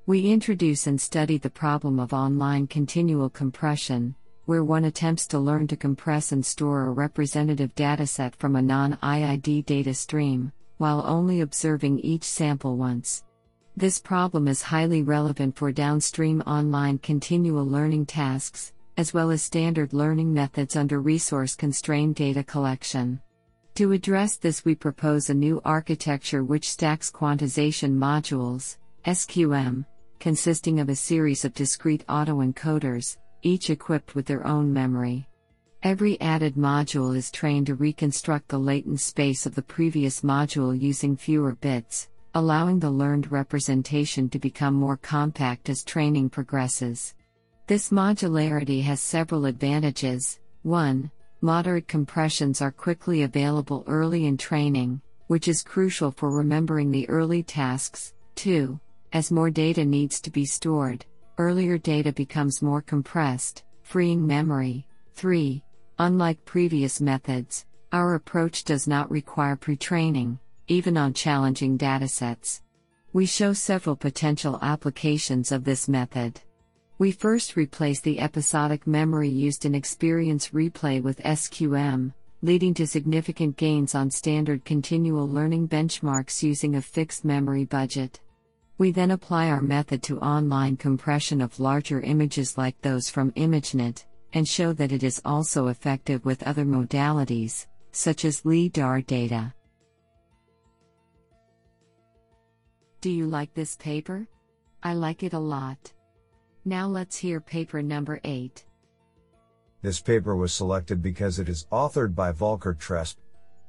We 0.07 0.29
introduce 0.29 0.87
and 0.87 0.99
study 0.99 1.37
the 1.37 1.49
problem 1.49 2.01
of 2.01 2.11
online 2.11 2.67
continual 2.67 3.29
compression, 3.29 4.13
where 4.45 4.63
one 4.63 4.85
attempts 4.85 5.27
to 5.27 5.39
learn 5.39 5.67
to 5.67 5.75
compress 5.75 6.31
and 6.31 6.45
store 6.45 6.85
a 6.85 6.91
representative 6.91 7.73
dataset 7.75 8.35
from 8.35 8.55
a 8.55 8.61
non 8.61 8.97
IID 9.03 9.65
data 9.65 9.93
stream, 9.93 10.51
while 10.77 11.03
only 11.05 11.41
observing 11.41 11.99
each 11.99 12.23
sample 12.23 12.77
once. 12.77 13.23
This 13.77 13.99
problem 13.99 14.47
is 14.47 14.61
highly 14.61 15.01
relevant 15.01 15.57
for 15.57 15.71
downstream 15.71 16.41
online 16.41 16.97
continual 16.99 17.65
learning 17.65 18.05
tasks, 18.05 18.71
as 18.97 19.13
well 19.13 19.31
as 19.31 19.41
standard 19.41 19.93
learning 19.93 20.33
methods 20.33 20.75
under 20.75 21.01
resource 21.01 21.55
constrained 21.55 22.15
data 22.15 22.43
collection. 22.43 23.19
To 23.75 23.91
address 23.91 24.37
this, 24.37 24.63
we 24.63 24.75
propose 24.75 25.29
a 25.29 25.33
new 25.33 25.61
architecture 25.65 26.45
which 26.45 26.69
stacks 26.69 27.11
quantization 27.11 27.97
modules, 27.97 28.77
SQM, 29.05 29.85
consisting 30.19 30.79
of 30.79 30.87
a 30.87 30.95
series 30.95 31.43
of 31.43 31.53
discrete 31.53 32.05
autoencoders, 32.07 33.17
each 33.45 33.69
equipped 33.69 34.15
with 34.15 34.25
their 34.25 34.45
own 34.45 34.73
memory. 34.73 35.27
Every 35.83 36.19
added 36.19 36.55
module 36.55 37.15
is 37.15 37.29
trained 37.29 37.67
to 37.67 37.75
reconstruct 37.75 38.47
the 38.47 38.57
latent 38.57 38.99
space 38.99 39.45
of 39.45 39.53
the 39.53 39.61
previous 39.61 40.21
module 40.21 40.77
using 40.77 41.15
fewer 41.15 41.53
bits, 41.53 42.09
allowing 42.33 42.79
the 42.79 42.89
learned 42.89 43.31
representation 43.31 44.27
to 44.29 44.39
become 44.39 44.73
more 44.73 44.97
compact 44.97 45.69
as 45.69 45.83
training 45.83 46.31
progresses. 46.31 47.13
This 47.67 47.91
modularity 47.91 48.81
has 48.81 48.99
several 48.99 49.45
advantages. 49.45 50.39
1. 50.63 51.11
Moderate 51.41 51.87
compressions 51.87 52.63
are 52.63 52.71
quickly 52.71 53.21
available 53.21 53.83
early 53.85 54.25
in 54.25 54.37
training, 54.37 55.01
which 55.27 55.47
is 55.47 55.61
crucial 55.61 56.09
for 56.09 56.31
remembering 56.31 56.89
the 56.89 57.07
early 57.09 57.43
tasks. 57.43 58.15
2. 58.35 58.79
As 59.13 59.31
more 59.31 59.51
data 59.51 59.85
needs 59.85 60.19
to 60.21 60.31
be 60.31 60.45
stored, 60.45 61.05
earlier 61.37 61.77
data 61.77 62.11
becomes 62.11 62.61
more 62.61 62.81
compressed, 62.81 63.63
freeing 63.81 64.25
memory. 64.25 64.87
3. 65.13 65.63
Unlike 65.99 66.43
previous 66.45 66.99
methods, 66.99 67.65
our 67.91 68.15
approach 68.15 68.63
does 68.63 68.87
not 68.87 69.09
require 69.09 69.55
pre 69.55 69.77
training, 69.77 70.39
even 70.67 70.97
on 70.97 71.13
challenging 71.13 71.77
datasets. 71.77 72.61
We 73.13 73.25
show 73.25 73.53
several 73.53 73.95
potential 73.95 74.59
applications 74.61 75.51
of 75.51 75.63
this 75.63 75.87
method. 75.87 76.41
We 76.97 77.11
first 77.11 77.55
replace 77.55 78.01
the 78.01 78.19
episodic 78.19 78.85
memory 78.87 79.29
used 79.29 79.65
in 79.65 79.75
experience 79.75 80.49
replay 80.49 81.01
with 81.01 81.23
SQM, 81.23 82.13
leading 82.41 82.73
to 82.73 82.87
significant 82.87 83.57
gains 83.57 83.95
on 83.95 84.11
standard 84.11 84.65
continual 84.65 85.27
learning 85.27 85.69
benchmarks 85.69 86.43
using 86.43 86.75
a 86.75 86.81
fixed 86.81 87.23
memory 87.23 87.65
budget. 87.65 88.19
We 88.77 88.91
then 88.91 89.11
apply 89.11 89.49
our 89.49 89.61
method 89.61 90.03
to 90.03 90.19
online 90.19 90.75
compression 90.75 91.39
of 91.39 91.59
larger 91.61 92.01
images 92.01 92.57
like 92.57 92.79
those 92.81 93.09
from 93.09 93.31
ImageNet, 93.31 94.03
and 94.33 94.45
show 94.45 94.73
that 94.73 94.91
it 94.91 95.01
is 95.01 95.21
also 95.23 95.67
effective 95.67 96.25
with 96.25 96.43
other 96.43 96.65
modalities, 96.65 97.67
such 97.93 98.25
as 98.25 98.43
LIDAR 98.43 99.01
data. 99.01 99.53
Do 102.99 103.09
you 103.09 103.27
like 103.27 103.53
this 103.53 103.77
paper? 103.77 104.27
I 104.83 104.93
like 104.93 105.23
it 105.23 105.33
a 105.33 105.39
lot. 105.39 105.93
Now 106.65 106.87
let's 106.87 107.15
hear 107.15 107.39
paper 107.39 107.81
number 107.81 108.19
8. 108.25 108.65
This 109.83 110.01
paper 110.01 110.35
was 110.35 110.53
selected 110.53 111.01
because 111.01 111.39
it 111.39 111.47
is 111.47 111.65
authored 111.71 112.13
by 112.13 112.31
Volker 112.33 112.73
Tresp, 112.73 113.15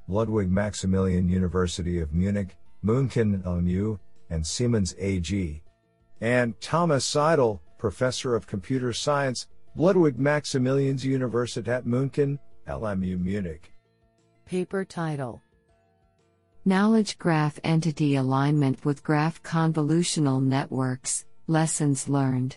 Ludwig 0.09 0.51
Maximilian 0.51 1.29
University 1.29 2.01
of 2.01 2.13
Munich, 2.13 2.57
München 2.85 3.43
LMU, 3.43 3.99
and 4.31 4.47
Siemens 4.47 4.95
AG. 4.99 5.63
And 6.21 6.59
Thomas 6.61 7.09
Seidl, 7.09 7.61
Professor 7.79 8.35
of 8.35 8.47
Computer 8.47 8.93
Science, 8.93 9.49
Ludwig 9.77 10.17
Maximilians 10.19 11.05
Universität 11.05 11.85
München, 11.85 12.39
LMU 12.67 13.21
Munich. 13.21 13.73
Paper 14.47 14.85
title 14.85 15.43
Knowledge 16.65 17.19
Graph 17.19 17.61
Entity 17.63 18.17
Alignment 18.17 18.85
with 18.85 19.03
Graph 19.03 19.43
Convolutional 19.43 20.43
Networks 20.43 21.25
Lessons 21.47 22.09
Learned 22.09 22.57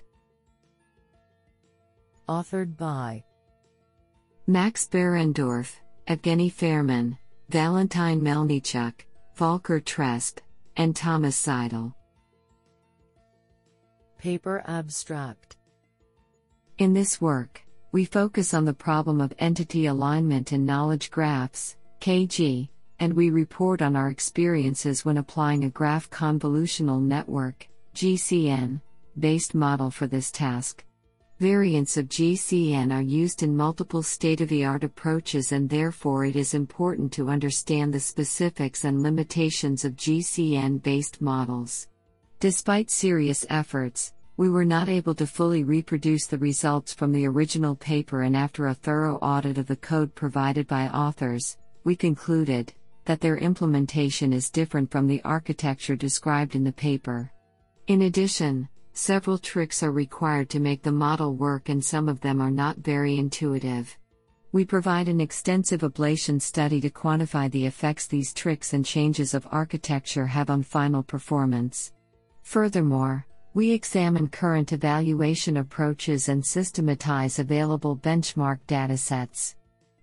authored 2.29 2.77
by 2.77 3.23
Max 4.45 4.87
Berrendorf, 4.87 5.75
Evgeniy 6.07 6.53
Faerman, 6.53 7.17
Valentyn 7.51 8.21
Melnychuk, 8.21 8.93
Volker 9.35 9.81
Tresp, 9.81 10.37
and 10.79 10.95
Thomas 10.95 11.39
Seidl. 11.39 11.93
Paper 14.17 14.63
Abstract 14.65 15.57
In 16.77 16.93
this 16.93 17.19
work, 17.19 17.61
we 17.91 18.05
focus 18.05 18.53
on 18.53 18.63
the 18.63 18.73
problem 18.73 19.19
of 19.19 19.33
entity 19.39 19.87
alignment 19.87 20.53
in 20.53 20.65
knowledge 20.65 21.11
graphs, 21.11 21.75
KG, 21.99 22.69
and 22.97 23.13
we 23.13 23.29
report 23.29 23.81
on 23.81 23.97
our 23.97 24.07
experiences 24.07 25.03
when 25.03 25.17
applying 25.17 25.65
a 25.65 25.69
graph 25.69 26.09
convolutional 26.09 27.01
network, 27.01 27.67
GCN, 27.93 28.79
based 29.19 29.53
model 29.53 29.91
for 29.91 30.07
this 30.07 30.31
task. 30.31 30.85
Variants 31.39 31.95
of 31.95 32.09
GCN 32.09 32.93
are 32.93 33.01
used 33.01 33.43
in 33.43 33.55
multiple 33.55 34.03
state 34.03 34.41
of 34.41 34.49
the 34.49 34.65
art 34.65 34.83
approaches, 34.83 35.53
and 35.53 35.69
therefore 35.69 36.25
it 36.25 36.35
is 36.35 36.53
important 36.53 37.13
to 37.13 37.29
understand 37.29 37.93
the 37.93 37.99
specifics 38.01 38.83
and 38.83 39.01
limitations 39.01 39.85
of 39.85 39.95
GCN 39.95 40.83
based 40.83 41.21
models. 41.21 41.87
Despite 42.41 42.91
serious 42.91 43.45
efforts, 43.49 44.11
we 44.35 44.49
were 44.49 44.65
not 44.65 44.89
able 44.89 45.15
to 45.15 45.25
fully 45.25 45.63
reproduce 45.63 46.25
the 46.25 46.37
results 46.37 46.93
from 46.93 47.13
the 47.13 47.25
original 47.25 47.73
paper, 47.73 48.23
and 48.23 48.35
after 48.35 48.67
a 48.67 48.73
thorough 48.73 49.15
audit 49.21 49.57
of 49.57 49.67
the 49.67 49.77
code 49.77 50.13
provided 50.15 50.67
by 50.67 50.89
authors, 50.89 51.57
we 51.85 51.95
concluded 51.95 52.73
that 53.05 53.21
their 53.21 53.37
implementation 53.37 54.33
is 54.33 54.49
different 54.49 54.91
from 54.91 55.07
the 55.07 55.21
architecture 55.23 55.95
described 55.95 56.55
in 56.55 56.65
the 56.65 56.73
paper. 56.73 57.31
In 57.87 58.01
addition, 58.01 58.67
Several 59.01 59.37
tricks 59.37 59.81
are 59.81 59.93
required 59.93 60.49
to 60.49 60.59
make 60.59 60.83
the 60.83 60.91
model 60.91 61.33
work, 61.33 61.69
and 61.69 61.83
some 61.83 62.09
of 62.09 62.19
them 62.19 62.41
are 62.41 62.51
not 62.51 62.79
very 62.79 63.17
intuitive. 63.17 63.97
We 64.51 64.65
provide 64.65 65.07
an 65.07 65.21
extensive 65.21 65.81
ablation 65.81 66.41
study 66.41 66.81
to 66.81 66.89
quantify 66.89 67.49
the 67.49 67.65
effects 67.65 68.07
these 68.07 68.33
tricks 68.33 68.73
and 68.73 68.85
changes 68.85 69.33
of 69.33 69.47
architecture 69.51 70.25
have 70.25 70.49
on 70.49 70.63
final 70.63 71.01
performance. 71.01 71.93
Furthermore, 72.41 73.25
we 73.53 73.71
examine 73.71 74.27
current 74.27 74.73
evaluation 74.73 75.55
approaches 75.55 76.27
and 76.27 76.45
systematize 76.45 77.39
available 77.39 77.95
benchmark 77.95 78.59
datasets. 78.67 79.55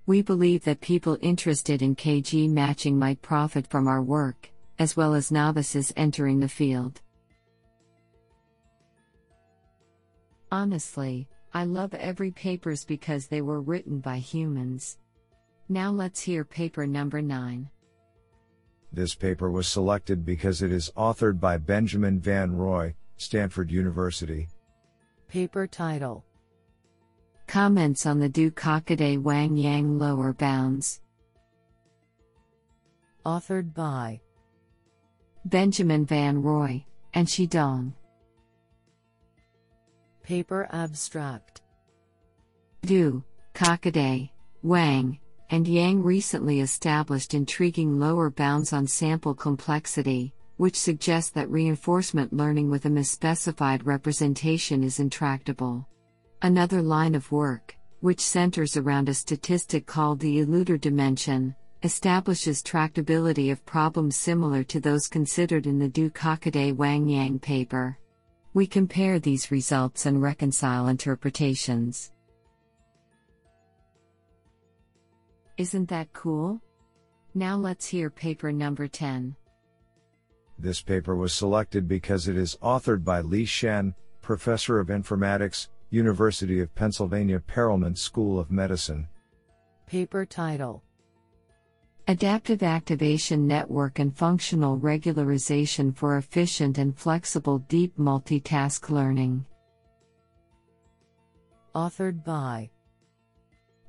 We 0.06 0.22
believe 0.22 0.64
that 0.64 0.80
people 0.80 1.18
interested 1.20 1.82
in 1.82 1.96
KG 1.96 2.48
matching 2.48 2.98
might 2.98 3.20
profit 3.20 3.66
from 3.66 3.88
our 3.88 4.02
work, 4.02 4.50
as 4.78 4.96
well 4.96 5.12
as 5.12 5.30
novices 5.30 5.92
entering 5.98 6.40
the 6.40 6.48
field. 6.48 7.02
Honestly, 10.56 11.28
I 11.52 11.64
love 11.64 11.92
every 11.92 12.30
papers 12.30 12.82
because 12.82 13.26
they 13.26 13.42
were 13.42 13.60
written 13.60 14.00
by 14.00 14.16
humans. 14.16 14.96
Now 15.68 15.90
let's 15.90 16.22
hear 16.22 16.46
paper 16.46 16.86
number 16.86 17.20
9. 17.20 17.68
This 18.90 19.14
paper 19.14 19.50
was 19.50 19.68
selected 19.68 20.24
because 20.24 20.62
it 20.62 20.72
is 20.72 20.90
authored 20.96 21.38
by 21.38 21.58
Benjamin 21.58 22.18
Van 22.20 22.56
Roy, 22.56 22.94
Stanford 23.18 23.70
University. 23.70 24.48
Paper 25.28 25.66
title 25.66 26.24
Comments 27.46 28.06
on 28.06 28.18
the 28.18 28.30
Du 28.30 28.50
Kakade 28.50 29.22
Wang 29.22 29.58
Yang 29.58 29.98
lower 29.98 30.32
bounds. 30.32 31.02
Authored 33.26 33.74
by 33.74 34.22
Benjamin 35.44 36.06
Van 36.06 36.40
Roy 36.40 36.82
and 37.12 37.28
Shi 37.28 37.46
Dong. 37.46 37.92
Paper 40.26 40.66
Abstract 40.72 41.60
Du, 42.82 43.22
Kakade, 43.54 44.28
Wang, 44.64 45.20
and 45.50 45.68
Yang 45.68 46.02
recently 46.02 46.58
established 46.58 47.32
intriguing 47.32 48.00
lower 48.00 48.28
bounds 48.28 48.72
on 48.72 48.88
sample 48.88 49.34
complexity, 49.34 50.34
which 50.56 50.74
suggests 50.74 51.30
that 51.30 51.48
reinforcement 51.48 52.32
learning 52.32 52.68
with 52.68 52.86
a 52.86 52.88
misspecified 52.88 53.82
representation 53.84 54.82
is 54.82 54.98
intractable. 54.98 55.86
Another 56.42 56.82
line 56.82 57.14
of 57.14 57.30
work, 57.30 57.76
which 58.00 58.20
centers 58.20 58.76
around 58.76 59.08
a 59.08 59.14
statistic 59.14 59.86
called 59.86 60.18
the 60.18 60.44
eluder 60.44 60.80
dimension, 60.80 61.54
establishes 61.84 62.64
tractability 62.64 63.52
of 63.52 63.64
problems 63.64 64.16
similar 64.16 64.64
to 64.64 64.80
those 64.80 65.06
considered 65.06 65.68
in 65.68 65.78
the 65.78 65.88
Du 65.88 66.10
Kakade 66.10 66.74
Wang 66.74 67.08
Yang 67.08 67.38
paper. 67.38 67.96
We 68.56 68.66
compare 68.66 69.18
these 69.18 69.50
results 69.50 70.06
and 70.06 70.22
reconcile 70.22 70.88
interpretations. 70.88 72.10
Isn't 75.58 75.90
that 75.90 76.10
cool? 76.14 76.62
Now 77.34 77.58
let's 77.58 77.84
hear 77.86 78.08
paper 78.08 78.52
number 78.52 78.88
10. 78.88 79.36
This 80.58 80.80
paper 80.80 81.14
was 81.14 81.34
selected 81.34 81.86
because 81.86 82.28
it 82.28 82.38
is 82.38 82.56
authored 82.62 83.04
by 83.04 83.20
Li 83.20 83.44
Shen, 83.44 83.94
Professor 84.22 84.80
of 84.80 84.86
Informatics, 84.86 85.68
University 85.90 86.60
of 86.60 86.74
Pennsylvania 86.74 87.40
Perelman 87.40 87.98
School 87.98 88.40
of 88.40 88.50
Medicine. 88.50 89.06
Paper 89.86 90.24
title 90.24 90.82
Adaptive 92.08 92.62
Activation 92.62 93.48
Network 93.48 93.98
and 93.98 94.16
Functional 94.16 94.78
Regularization 94.78 95.92
for 95.92 96.18
Efficient 96.18 96.78
and 96.78 96.96
Flexible 96.96 97.58
Deep 97.68 97.98
Multitask 97.98 98.90
Learning. 98.90 99.44
Authored 101.74 102.22
by 102.22 102.70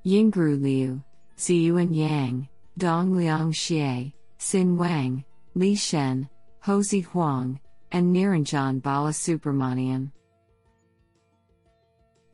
Yingru 0.04 0.60
Liu, 0.60 1.04
Ziyuan 1.38 1.96
Yang, 1.96 2.50
Dongliang 2.80 3.54
Xie, 3.54 4.12
Xin 4.40 4.76
Wang, 4.76 5.24
Li 5.54 5.76
Shen, 5.76 6.28
Haozhi 6.66 7.06
Huang, 7.06 7.60
and 7.92 8.16
Niranjan 8.16 8.82
Balasubramanian. 8.82 10.12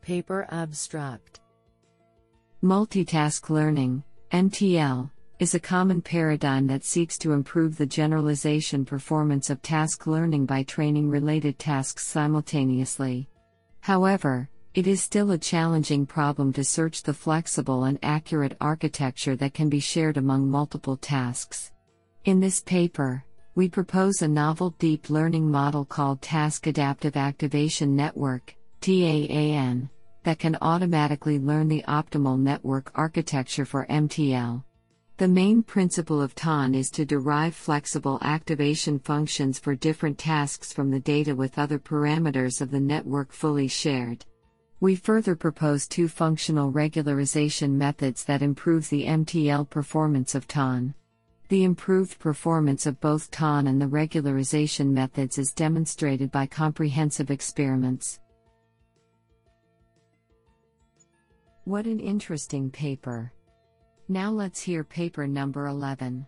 Paper 0.00 0.46
Abstract 0.50 1.40
Multitask 2.62 3.50
Learning, 3.50 4.02
MTL 4.32 5.10
is 5.44 5.54
a 5.54 5.60
common 5.60 6.00
paradigm 6.00 6.66
that 6.66 6.82
seeks 6.82 7.18
to 7.18 7.32
improve 7.32 7.76
the 7.76 7.84
generalization 7.84 8.82
performance 8.82 9.50
of 9.50 9.60
task 9.60 10.06
learning 10.06 10.46
by 10.46 10.62
training 10.62 11.10
related 11.10 11.58
tasks 11.58 12.06
simultaneously. 12.06 13.28
However, 13.80 14.48
It 14.74 14.88
is 14.88 15.00
still 15.00 15.30
a 15.30 15.38
challenging 15.38 16.04
problem 16.04 16.52
to 16.54 16.64
search 16.64 17.04
the 17.04 17.14
flexible 17.14 17.84
and 17.84 17.96
accurate 18.02 18.56
architecture 18.60 19.36
that 19.36 19.54
can 19.54 19.68
be 19.68 19.78
shared 19.78 20.16
among 20.16 20.50
multiple 20.50 20.96
tasks. 20.96 21.70
In 22.24 22.40
this 22.40 22.60
paper, 22.60 23.22
we 23.54 23.68
propose 23.68 24.22
a 24.22 24.26
novel 24.26 24.70
deep 24.80 25.10
learning 25.10 25.48
model 25.48 25.84
called 25.84 26.20
Task 26.22 26.66
Adaptive 26.66 27.16
Activation 27.16 27.94
Network, 27.94 28.56
TAAN, 28.80 29.88
that 30.24 30.40
can 30.40 30.58
automatically 30.60 31.38
learn 31.38 31.68
the 31.68 31.84
optimal 31.86 32.36
network 32.36 32.90
architecture 32.96 33.64
for 33.64 33.86
MTL. 33.86 34.64
The 35.16 35.28
main 35.28 35.62
principle 35.62 36.20
of 36.20 36.34
TAAN 36.34 36.74
is 36.74 36.90
to 36.90 37.04
derive 37.04 37.54
flexible 37.54 38.18
activation 38.20 38.98
functions 38.98 39.60
for 39.60 39.76
different 39.76 40.18
tasks 40.18 40.72
from 40.72 40.90
the 40.90 40.98
data 40.98 41.36
with 41.36 41.56
other 41.56 41.78
parameters 41.78 42.60
of 42.60 42.72
the 42.72 42.80
network 42.80 43.30
fully 43.30 43.68
shared. 43.68 44.24
We 44.80 44.96
further 44.96 45.36
propose 45.36 45.86
two 45.86 46.08
functional 46.08 46.72
regularization 46.72 47.70
methods 47.70 48.24
that 48.24 48.42
improve 48.42 48.90
the 48.90 49.04
MTL 49.04 49.70
performance 49.70 50.34
of 50.34 50.48
TAAN. 50.48 50.94
The 51.48 51.62
improved 51.62 52.18
performance 52.18 52.84
of 52.84 53.00
both 53.00 53.30
TAAN 53.30 53.68
and 53.68 53.80
the 53.80 53.86
regularization 53.86 54.90
methods 54.90 55.38
is 55.38 55.52
demonstrated 55.52 56.32
by 56.32 56.46
comprehensive 56.46 57.30
experiments. 57.30 58.18
What 61.62 61.86
an 61.86 62.00
interesting 62.00 62.68
paper! 62.68 63.32
Now 64.08 64.30
let's 64.30 64.60
hear 64.60 64.84
paper 64.84 65.26
number 65.26 65.66
11. 65.66 66.26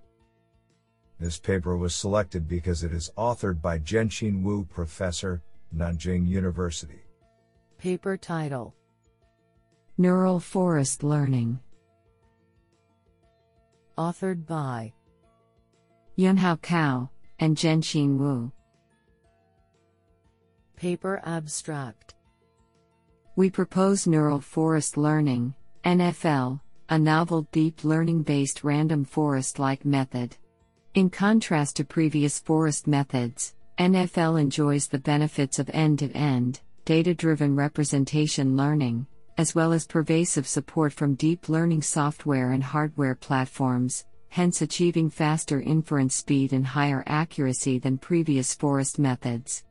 This 1.20 1.38
paper 1.38 1.76
was 1.76 1.94
selected 1.94 2.48
because 2.48 2.82
it 2.82 2.92
is 2.92 3.10
authored 3.18 3.60
by 3.60 3.78
Zhenxin 3.80 4.42
Wu, 4.42 4.64
professor, 4.64 5.42
Nanjing 5.74 6.26
University. 6.26 7.02
Paper 7.78 8.16
title 8.16 8.74
Neural 9.98 10.40
Forest 10.40 11.02
Learning. 11.02 11.58
Authored 13.98 14.46
by 14.46 14.92
Yunhao 16.18 16.58
Cao 16.60 17.10
and 17.38 17.56
Zhenxin 17.56 18.16
Wu. 18.16 18.50
Paper 20.76 21.20
abstract 21.24 22.14
We 23.36 23.50
propose 23.50 24.06
neural 24.06 24.40
forest 24.40 24.96
learning, 24.96 25.54
NFL, 25.84 26.60
a 26.88 26.98
novel 26.98 27.48
deep 27.50 27.82
learning 27.84 28.22
based 28.22 28.62
random 28.62 29.04
forest 29.04 29.58
like 29.58 29.84
method. 29.84 30.36
In 30.94 31.10
contrast 31.10 31.76
to 31.76 31.84
previous 31.84 32.38
forest 32.38 32.86
methods, 32.86 33.54
NFL 33.78 34.40
enjoys 34.40 34.86
the 34.86 34.98
benefits 34.98 35.58
of 35.58 35.68
end 35.70 35.98
to 35.98 36.10
end, 36.12 36.60
data 36.84 37.12
driven 37.12 37.56
representation 37.56 38.56
learning, 38.56 39.06
as 39.36 39.54
well 39.54 39.72
as 39.72 39.86
pervasive 39.86 40.46
support 40.46 40.92
from 40.92 41.14
deep 41.14 41.48
learning 41.48 41.82
software 41.82 42.52
and 42.52 42.62
hardware 42.62 43.14
platforms, 43.14 44.06
hence 44.28 44.62
achieving 44.62 45.10
faster 45.10 45.60
inference 45.60 46.14
speed 46.14 46.52
and 46.52 46.66
higher 46.66 47.02
accuracy 47.06 47.78
than 47.78 47.98
previous 47.98 48.54
forest 48.54 48.98
methods. 48.98 49.64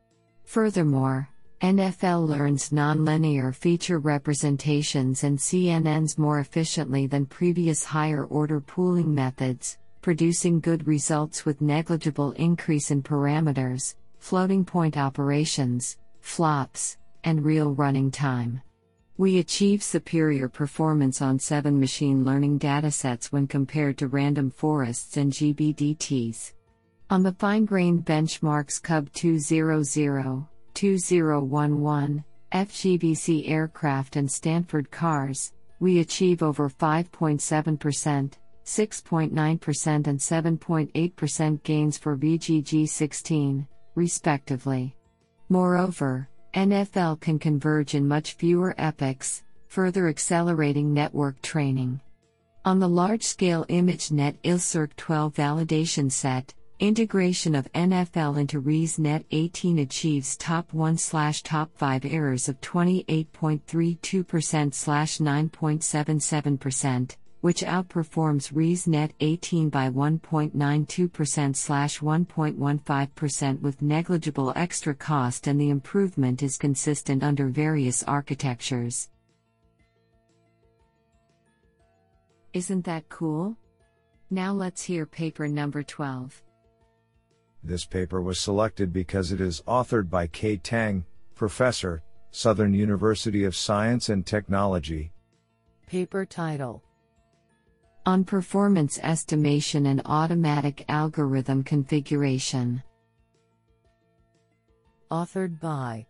Furthermore, 0.44 1.28
NFL 1.62 2.28
learns 2.28 2.68
nonlinear 2.68 3.54
feature 3.54 3.98
representations 3.98 5.24
and 5.24 5.38
CNNs 5.38 6.18
more 6.18 6.40
efficiently 6.40 7.06
than 7.06 7.24
previous 7.24 7.82
higher 7.82 8.26
order 8.26 8.60
pooling 8.60 9.14
methods, 9.14 9.78
producing 10.02 10.60
good 10.60 10.86
results 10.86 11.46
with 11.46 11.62
negligible 11.62 12.32
increase 12.32 12.90
in 12.90 13.02
parameters, 13.02 13.94
floating 14.18 14.66
point 14.66 14.98
operations, 14.98 15.96
flops, 16.20 16.98
and 17.24 17.42
real 17.42 17.72
running 17.72 18.10
time. 18.10 18.60
We 19.16 19.38
achieve 19.38 19.82
superior 19.82 20.50
performance 20.50 21.22
on 21.22 21.38
7 21.38 21.80
machine 21.80 22.22
learning 22.22 22.58
datasets 22.58 23.32
when 23.32 23.46
compared 23.46 23.96
to 23.98 24.08
random 24.08 24.50
forests 24.50 25.16
and 25.16 25.32
GBDTs. 25.32 26.52
On 27.08 27.22
the 27.22 27.32
fine 27.32 27.64
grained 27.64 28.04
benchmarks 28.04 28.82
CUB 28.82 29.10
200, 29.14 30.46
2011, 30.76 32.22
FGVC 32.52 33.48
aircraft 33.48 34.16
and 34.16 34.30
Stanford 34.30 34.90
cars, 34.90 35.54
we 35.80 36.00
achieve 36.00 36.42
over 36.42 36.68
5.7%, 36.68 38.32
6.9%, 38.64 40.06
and 40.06 40.20
7.8% 40.20 41.62
gains 41.62 41.96
for 41.96 42.16
VGG 42.16 42.86
16, 42.86 43.66
respectively. 43.94 44.94
Moreover, 45.48 46.28
NFL 46.52 47.20
can 47.20 47.38
converge 47.38 47.94
in 47.94 48.06
much 48.06 48.34
fewer 48.34 48.74
epochs, 48.76 49.44
further 49.68 50.08
accelerating 50.08 50.92
network 50.92 51.40
training. 51.40 52.00
On 52.66 52.78
the 52.78 52.88
large 52.88 53.22
scale 53.22 53.64
ImageNet 53.70 54.36
ILSVRC 54.44 54.94
12 54.96 55.34
validation 55.34 56.12
set, 56.12 56.52
Integration 56.78 57.54
of 57.54 57.72
NFL 57.72 58.38
into 58.38 58.60
ResNet 58.60 59.24
18 59.30 59.78
achieves 59.78 60.36
top 60.36 60.74
1 60.74 60.98
slash 60.98 61.42
top 61.42 61.70
5 61.74 62.04
errors 62.04 62.50
of 62.50 62.60
28.32% 62.60 64.74
slash 64.74 65.16
9.77%, 65.16 67.16
which 67.40 67.62
outperforms 67.62 68.52
ResNet 68.52 69.12
18 69.20 69.70
by 69.70 69.88
1.92% 69.88 71.56
slash 71.56 72.00
1.15% 72.00 73.60
with 73.62 73.80
negligible 73.80 74.52
extra 74.54 74.94
cost 74.94 75.46
and 75.46 75.58
the 75.58 75.70
improvement 75.70 76.42
is 76.42 76.58
consistent 76.58 77.22
under 77.22 77.48
various 77.48 78.02
architectures. 78.02 79.08
Isn't 82.52 82.84
that 82.84 83.08
cool? 83.08 83.56
Now 84.28 84.52
let's 84.52 84.82
hear 84.82 85.06
paper 85.06 85.48
number 85.48 85.82
12. 85.82 86.42
This 87.66 87.84
paper 87.84 88.22
was 88.22 88.38
selected 88.38 88.92
because 88.92 89.32
it 89.32 89.40
is 89.40 89.60
authored 89.66 90.08
by 90.08 90.28
Ke 90.28 90.62
Tang, 90.62 91.04
professor, 91.34 92.00
Southern 92.30 92.72
University 92.72 93.42
of 93.42 93.56
Science 93.56 94.08
and 94.08 94.24
Technology. 94.24 95.10
Paper 95.88 96.24
title 96.24 96.84
On 98.06 98.22
Performance 98.22 99.00
Estimation 99.02 99.86
and 99.86 100.00
Automatic 100.06 100.84
Algorithm 100.88 101.64
Configuration. 101.64 102.84
Authored 105.10 105.58
by 105.58 106.06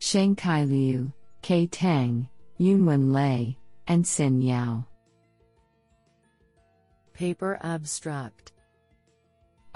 Shengcai 0.00 0.68
Liu, 0.68 1.10
Ke 1.42 1.66
Tang, 1.70 2.28
Yunwen 2.60 3.10
Lei, 3.10 3.56
and 3.88 4.04
Xin 4.04 4.46
Yao. 4.46 4.84
Paper 7.14 7.58
abstract 7.62 8.52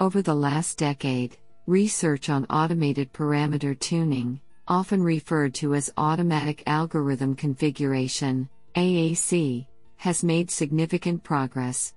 over 0.01 0.23
the 0.23 0.33
last 0.33 0.79
decade, 0.79 1.37
research 1.67 2.27
on 2.27 2.43
automated 2.45 3.13
parameter 3.13 3.79
tuning, 3.79 4.41
often 4.67 5.03
referred 5.03 5.53
to 5.53 5.75
as 5.75 5.93
automatic 5.95 6.63
algorithm 6.65 7.35
configuration, 7.35 8.49
AAC, 8.75 9.67
has 9.97 10.23
made 10.23 10.49
significant 10.49 11.21
progress. 11.23 11.93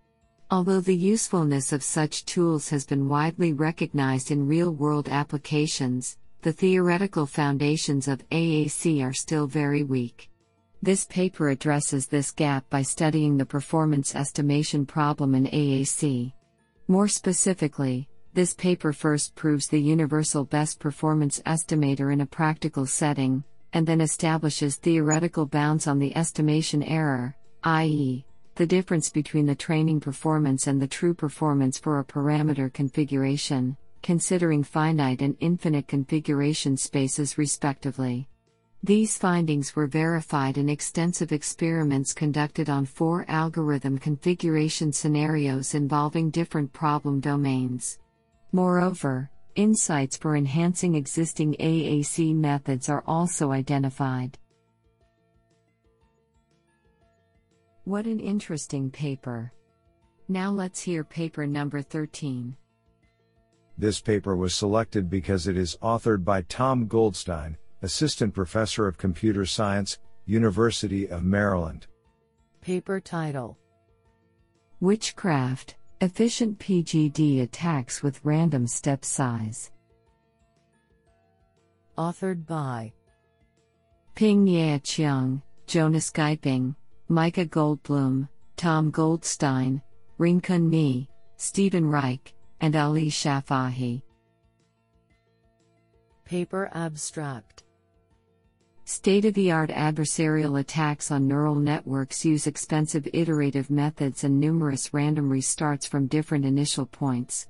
Although 0.51 0.83
the 0.83 0.95
usefulness 0.95 1.73
of 1.73 1.83
such 1.83 2.27
tools 2.27 2.69
has 2.69 2.85
been 2.85 3.09
widely 3.09 3.55
recognized 3.55 4.31
in 4.31 4.47
real 4.47 4.71
world 4.71 5.09
applications, 5.09 6.19
the 6.43 6.53
theoretical 6.53 7.25
foundations 7.25 8.07
of 8.07 8.29
AAC 8.29 9.03
are 9.03 9.15
still 9.15 9.47
very 9.47 9.83
weak. 9.83 10.29
This 10.83 11.07
paper 11.07 11.49
addresses 11.49 12.07
this 12.07 12.33
gap 12.33 12.69
by 12.69 12.83
studying 12.83 13.39
the 13.39 13.47
performance 13.47 14.15
estimation 14.15 14.85
problem 14.85 15.35
in 15.35 15.47
AAC. 15.47 16.35
More 16.87 17.09
specifically, 17.09 18.11
this 18.35 18.53
paper 18.53 18.93
first 18.93 19.35
proves 19.35 19.69
the 19.69 19.81
universal 19.81 20.45
best 20.45 20.79
performance 20.79 21.41
estimator 21.47 22.13
in 22.13 22.21
a 22.21 22.27
practical 22.27 22.85
setting, 22.85 23.43
and 23.73 23.87
then 23.87 24.03
establishes 24.03 24.77
theoretical 24.77 25.47
bounds 25.47 25.87
on 25.87 25.99
the 25.99 26.15
estimation 26.15 26.83
error, 26.83 27.37
i.e., 27.63 28.27
the 28.57 28.67
difference 28.67 29.09
between 29.09 29.47
the 29.47 29.55
training 29.55 29.99
performance 29.99 30.67
and 30.67 30.81
the 30.81 30.87
true 30.87 31.15
performance 31.15 31.79
for 31.79 32.01
a 32.01 32.05
parameter 32.05 32.71
configuration, 32.71 33.79
considering 34.03 34.63
finite 34.63 35.23
and 35.23 35.39
infinite 35.41 35.89
configuration 35.89 36.77
spaces 36.77 37.39
respectively. 37.39 38.29
These 38.85 39.17
findings 39.17 39.75
were 39.75 39.87
verified 39.87 40.59
in 40.59 40.69
extensive 40.69 41.33
experiments 41.33 42.13
conducted 42.13 42.69
on 42.69 42.85
four 42.85 43.25
algorithm 43.29 43.97
configuration 43.97 44.93
scenarios 44.93 45.75
involving 45.75 46.29
different 46.29 46.71
problem 46.71 47.19
domains. 47.19 47.99
Moreover, 48.53 49.31
insights 49.55 50.19
for 50.19 50.37
enhancing 50.37 50.97
existing 50.97 51.57
AAC 51.61 52.37
methods 52.37 52.91
are 52.91 53.03
also 53.07 53.53
identified. 53.53 54.37
What 57.85 58.05
an 58.05 58.21
interesting 58.21 58.91
paper! 58.91 59.51
Now 60.29 60.51
let's 60.51 60.83
hear 60.83 61.05
paper 61.05 61.47
number 61.47 61.81
13. 61.81 62.55
This 63.79 64.03
paper 64.03 64.37
was 64.37 64.55
selected 64.55 65.09
because 65.09 65.49
it 65.49 65.57
is 65.57 65.79
authored 65.83 66.23
by 66.23 66.43
Tom 66.43 66.87
Goldstein, 66.87 67.57
Assistant 67.85 68.33
Professor 68.33 68.89
of 68.89 68.97
Computer 68.97 69.45
Science, 69.45 69.99
University 70.25 71.07
of 71.07 71.23
Maryland. 71.23 71.87
Paper 72.63 72.99
title 72.99 73.59
Witchcraft 74.81 75.77
Efficient 76.01 76.59
PGD 76.59 77.43
attacks 77.43 78.03
with 78.03 78.25
random 78.25 78.67
step 78.67 79.05
size. 79.05 79.71
Authored 81.99 82.47
by 82.47 82.91
Ping-yeh 84.15 84.79
Chiang, 84.79 85.43
Jonas 85.67 86.11
Geiping, 86.11 86.75
Micah 87.09 87.45
Goldblum, 87.45 88.27
Tom 88.57 88.91
Goldstein, 88.91 89.83
Renkun 90.19 90.71
Ni, 90.71 91.07
Steven 91.37 91.87
Reich, 91.87 92.33
and 92.63 92.77
Ali 92.77 93.11
Shafahi. 93.11 94.01
Paper 96.25 96.71
abstract 96.73 97.64
State 98.87 99.25
of 99.25 99.33
the 99.33 99.51
art 99.51 99.71
adversarial 99.71 100.61
attacks 100.61 101.11
on 101.11 101.27
neural 101.27 101.55
networks 101.55 102.23
use 102.23 102.47
expensive 102.47 103.09
iterative 103.15 103.71
methods 103.71 104.25
and 104.25 104.39
numerous 104.39 104.93
random 104.93 105.31
restarts 105.31 105.89
from 105.89 106.07
different 106.07 106.45
initial 106.45 106.85
points. 106.85 107.49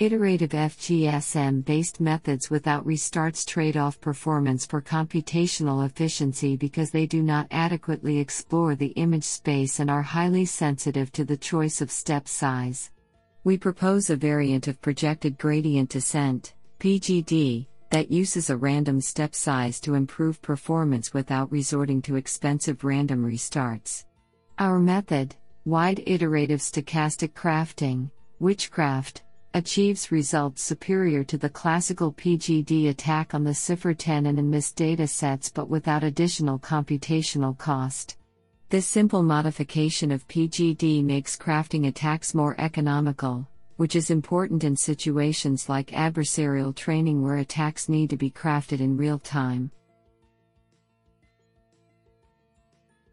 Iterative 0.00 0.50
FGSM 0.50 1.64
based 1.64 2.00
methods 2.00 2.50
without 2.50 2.84
restarts 2.84 3.46
trade 3.46 3.76
off 3.76 4.00
performance 4.00 4.66
for 4.66 4.82
computational 4.82 5.86
efficiency 5.86 6.56
because 6.56 6.90
they 6.90 7.06
do 7.06 7.22
not 7.22 7.46
adequately 7.52 8.18
explore 8.18 8.74
the 8.74 8.88
image 8.96 9.22
space 9.22 9.78
and 9.78 9.88
are 9.88 10.02
highly 10.02 10.44
sensitive 10.44 11.12
to 11.12 11.24
the 11.24 11.36
choice 11.36 11.80
of 11.80 11.92
step 11.92 12.26
size. 12.26 12.90
We 13.44 13.56
propose 13.56 14.10
a 14.10 14.16
variant 14.16 14.66
of 14.66 14.82
projected 14.82 15.38
gradient 15.38 15.90
descent, 15.90 16.54
PGD, 16.80 17.68
that 17.92 18.10
uses 18.10 18.48
a 18.48 18.56
random 18.56 19.02
step 19.02 19.34
size 19.34 19.78
to 19.78 19.92
improve 19.92 20.40
performance 20.40 21.12
without 21.12 21.52
resorting 21.52 22.00
to 22.00 22.16
expensive 22.16 22.84
random 22.84 23.22
restarts. 23.22 24.06
Our 24.58 24.78
method, 24.78 25.36
wide 25.66 26.02
iterative 26.06 26.60
stochastic 26.60 27.34
crafting, 27.34 28.10
witchcraft, 28.40 29.24
achieves 29.52 30.10
results 30.10 30.62
superior 30.62 31.22
to 31.24 31.36
the 31.36 31.50
classical 31.50 32.14
PGD 32.14 32.88
attack 32.88 33.34
on 33.34 33.44
the 33.44 33.50
CIFAR 33.50 33.94
10 33.98 34.24
and 34.24 34.38
MNIST 34.38 34.96
datasets 34.96 35.52
but 35.52 35.68
without 35.68 36.02
additional 36.02 36.58
computational 36.58 37.56
cost. 37.58 38.16
This 38.70 38.86
simple 38.86 39.22
modification 39.22 40.10
of 40.10 40.26
PGD 40.28 41.04
makes 41.04 41.36
crafting 41.36 41.88
attacks 41.88 42.34
more 42.34 42.58
economical, 42.58 43.46
which 43.76 43.96
is 43.96 44.10
important 44.10 44.64
in 44.64 44.76
situations 44.76 45.68
like 45.68 45.88
adversarial 45.88 46.74
training 46.74 47.22
where 47.22 47.38
attacks 47.38 47.88
need 47.88 48.10
to 48.10 48.16
be 48.16 48.30
crafted 48.30 48.80
in 48.80 48.96
real 48.96 49.18
time. 49.18 49.70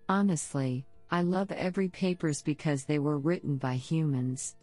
Honestly, 0.08 0.86
I 1.12 1.22
love 1.22 1.52
every 1.52 1.88
papers 1.88 2.42
because 2.42 2.86
they 2.86 3.00
were 3.00 3.18
written 3.18 3.58
by 3.58 3.76
humans. 3.76 4.56